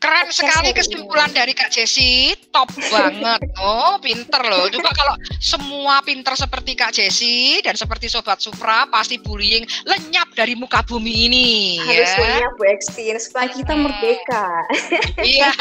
Keren 0.02 0.34
sekali 0.34 0.74
kesimpulan 0.74 1.30
dari 1.30 1.54
Kak 1.54 1.70
Jesse, 1.70 2.34
top 2.50 2.66
banget. 2.90 3.38
Oh, 3.62 4.02
pinter 4.02 4.42
loh. 4.42 4.66
Coba 4.66 4.90
kalau 4.90 5.14
semua 5.38 6.02
pinter 6.02 6.34
seperti 6.34 6.74
Kak 6.74 6.90
Jesse 6.90 7.62
dan 7.62 7.78
seperti 7.78 8.10
Sobat 8.10 8.42
Supra, 8.42 8.90
pasti 8.90 9.22
bullying 9.22 9.62
lenyap 9.86 10.34
dari 10.34 10.58
muka 10.58 10.82
bumi 10.82 11.30
ini. 11.30 11.50
Harus 11.78 12.10
ya. 12.10 12.18
punya 12.18 12.48
Bu 12.58 12.62
Ekstin 12.66 13.16
supaya 13.22 13.46
kita 13.46 13.72
Hmm. 13.72 13.86
merdeka. 13.86 14.46
Iya, 15.22 15.54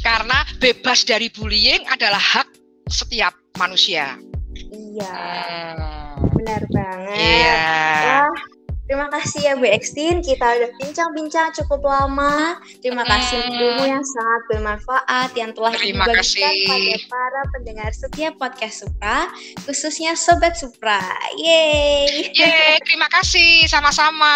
karena 0.00 0.38
bebas 0.62 1.02
dari 1.02 1.26
bullying 1.28 1.82
adalah 1.90 2.22
hak 2.22 2.46
setiap 2.86 3.34
manusia. 3.58 4.14
Iya, 4.70 5.16
Hmm, 5.74 6.30
benar 6.36 6.62
banget. 6.70 7.16
Iya. 7.18 7.58
Terima 8.92 9.08
kasih 9.08 9.40
ya 9.40 9.56
Bu 9.56 9.64
Ekstin. 9.64 10.20
Kita 10.20 10.44
udah 10.44 10.70
bincang-bincang 10.76 11.48
cukup 11.56 11.80
lama. 11.80 12.60
Terima 12.84 13.00
kasih 13.02 13.40
Hmm. 13.40 13.56
ilmu 13.56 13.88
yang 13.88 14.04
sangat 14.04 14.40
bermanfaat 14.52 15.32
yang 15.32 15.48
telah 15.56 15.72
Terima 15.72 16.04
dibagikan 16.04 16.20
kasih. 16.20 16.68
pada 16.68 16.96
para 17.08 17.42
pendengar 17.56 17.88
setiap 17.90 18.36
podcast 18.36 18.84
Supra, 18.84 19.32
khususnya 19.64 20.12
Sobat 20.12 20.60
Supra. 20.60 21.00
Yeay! 21.40 22.36
Yeay, 22.36 22.84
terima 22.84 23.08
kasih 23.08 23.64
sama-sama. 23.64 24.28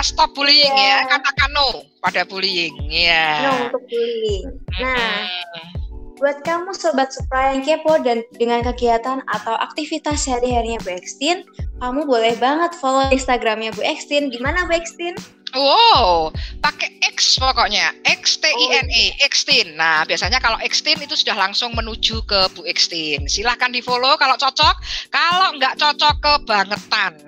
Stop 0.00 0.30
bullying 0.30 0.70
Iya. 0.70 0.94
ya, 1.02 1.10
katakan 1.10 1.50
no 1.50 1.82
pada 1.98 2.22
bullying. 2.22 2.86
Iya. 2.86 3.26
No 3.42 3.66
untuk 3.66 3.82
bullying. 3.82 4.46
Nah, 4.78 5.26
Mm-mm. 5.26 5.83
Buat 6.18 6.46
kamu 6.46 6.70
Sobat 6.74 7.10
Supra 7.10 7.54
yang 7.54 7.66
kepo 7.66 7.98
dan 8.02 8.22
dengan 8.38 8.62
kegiatan 8.62 9.22
atau 9.26 9.54
aktivitas 9.58 10.26
sehari-harinya 10.26 10.78
Bu 10.86 10.94
Ekstin, 10.94 11.42
kamu 11.82 12.06
boleh 12.06 12.34
banget 12.38 12.72
follow 12.78 13.06
Instagramnya 13.10 13.74
Bu 13.74 13.82
Ekstin. 13.82 14.30
Gimana 14.30 14.66
Bu 14.70 14.78
Ekstin? 14.78 15.18
Wow, 15.54 16.34
pakai 16.58 16.98
X 17.14 17.38
pokoknya. 17.38 17.94
X 18.02 18.42
T 18.42 18.50
I 18.50 18.66
N 18.82 18.88
E, 18.90 19.14
Xtin. 19.30 19.78
Nah, 19.78 20.02
biasanya 20.02 20.42
kalau 20.42 20.58
Xtin 20.66 20.98
itu 20.98 21.14
sudah 21.14 21.38
langsung 21.38 21.70
menuju 21.78 22.26
ke 22.26 22.50
Bu 22.58 22.66
Xtin. 22.66 23.30
Silahkan 23.30 23.70
di 23.70 23.78
follow 23.78 24.18
kalau 24.18 24.34
cocok. 24.34 24.74
Kalau 25.14 25.54
nggak 25.54 25.78
cocok 25.78 26.14
kebangetan. 26.20 27.12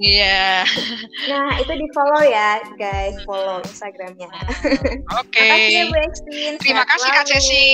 Iya. 0.00 0.64
Nah, 1.28 1.60
itu 1.60 1.72
di 1.76 1.84
follow 1.92 2.24
ya, 2.24 2.56
guys. 2.80 3.20
Follow 3.28 3.60
Instagramnya. 3.60 4.32
Oke. 5.20 5.44
Makasih 5.44 5.92
ya. 5.92 6.56
Terima 6.56 6.84
kasih 6.88 7.08
Kak. 7.12 7.24
Ceci. 7.28 7.64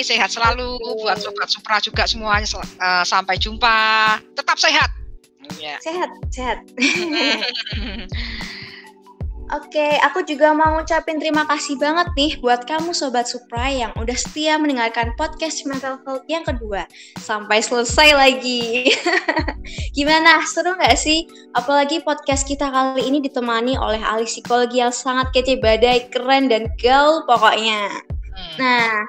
Sehat 0.00 0.32
selalu 0.32 0.80
Oke. 0.80 1.04
buat 1.04 1.20
sobat 1.20 1.48
Supra 1.52 1.76
juga 1.76 2.08
semuanya. 2.08 2.48
Eh, 2.64 3.04
sampai 3.04 3.36
jumpa. 3.36 4.16
Tetap 4.32 4.56
sehat. 4.56 4.97
Ya. 5.56 5.80
Sehat, 5.80 6.10
sehat. 6.28 6.58
Oke, 9.48 9.96
aku 10.04 10.20
juga 10.28 10.52
mau 10.52 10.76
ngucapin 10.76 11.16
terima 11.16 11.48
kasih 11.48 11.80
banget 11.80 12.12
nih 12.12 12.36
buat 12.44 12.68
kamu 12.68 12.92
Sobat 12.92 13.32
Supra 13.32 13.72
yang 13.72 13.88
udah 13.96 14.12
setia 14.12 14.60
mendengarkan 14.60 15.16
podcast 15.16 15.64
Mental 15.64 15.96
Health 16.04 16.28
yang 16.28 16.44
kedua. 16.44 16.84
Sampai 17.16 17.64
selesai 17.64 18.12
lagi. 18.12 18.92
Gimana, 19.96 20.44
seru 20.44 20.76
nggak 20.76 21.00
sih? 21.00 21.24
Apalagi 21.56 22.04
podcast 22.04 22.44
kita 22.44 22.68
kali 22.68 23.08
ini 23.08 23.24
ditemani 23.24 23.80
oleh 23.80 24.04
ahli 24.04 24.28
psikologi 24.28 24.84
yang 24.84 24.92
sangat 24.92 25.32
kece 25.32 25.56
badai, 25.64 26.12
keren, 26.12 26.52
dan 26.52 26.68
gaul 26.76 27.24
pokoknya. 27.24 27.88
Hmm. 28.36 28.56
Nah, 28.60 29.00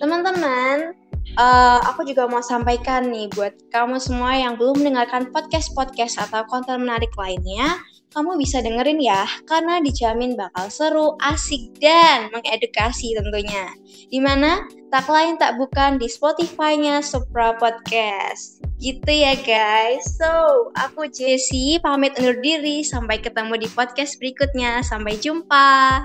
teman-teman, 0.00 0.96
eh, 1.36 1.78
aku 1.86 2.02
juga 2.08 2.26
mau 2.26 2.42
sampaikan 2.42 3.10
nih 3.10 3.30
buat 3.34 3.54
kamu 3.70 4.00
semua 4.02 4.34
yang 4.34 4.56
belum 4.56 4.82
mendengarkan 4.82 5.30
podcast-podcast 5.30 6.18
atau 6.18 6.42
konten 6.48 6.82
menarik 6.82 7.12
lainnya, 7.14 7.78
kamu 8.10 8.42
bisa 8.42 8.58
dengerin 8.58 8.98
ya, 8.98 9.22
karena 9.46 9.78
dijamin 9.78 10.34
bakal 10.34 10.66
seru, 10.66 11.14
asik, 11.22 11.70
dan 11.78 12.26
mengedukasi 12.34 13.14
tentunya. 13.14 13.70
Di 14.10 14.18
mana 14.18 14.66
tak 14.90 15.06
lain 15.06 15.38
tak 15.38 15.54
bukan 15.54 16.02
di 16.02 16.10
Spotify-nya 16.10 17.06
Supra 17.06 17.54
Podcast. 17.54 18.58
Gitu 18.82 19.06
ya 19.06 19.38
guys. 19.38 20.02
So, 20.18 20.74
aku 20.74 21.06
Jessie 21.06 21.78
pamit 21.78 22.18
undur 22.18 22.34
diri. 22.42 22.82
Sampai 22.82 23.22
ketemu 23.22 23.62
di 23.62 23.68
podcast 23.70 24.18
berikutnya. 24.18 24.82
Sampai 24.82 25.14
jumpa. 25.14 26.02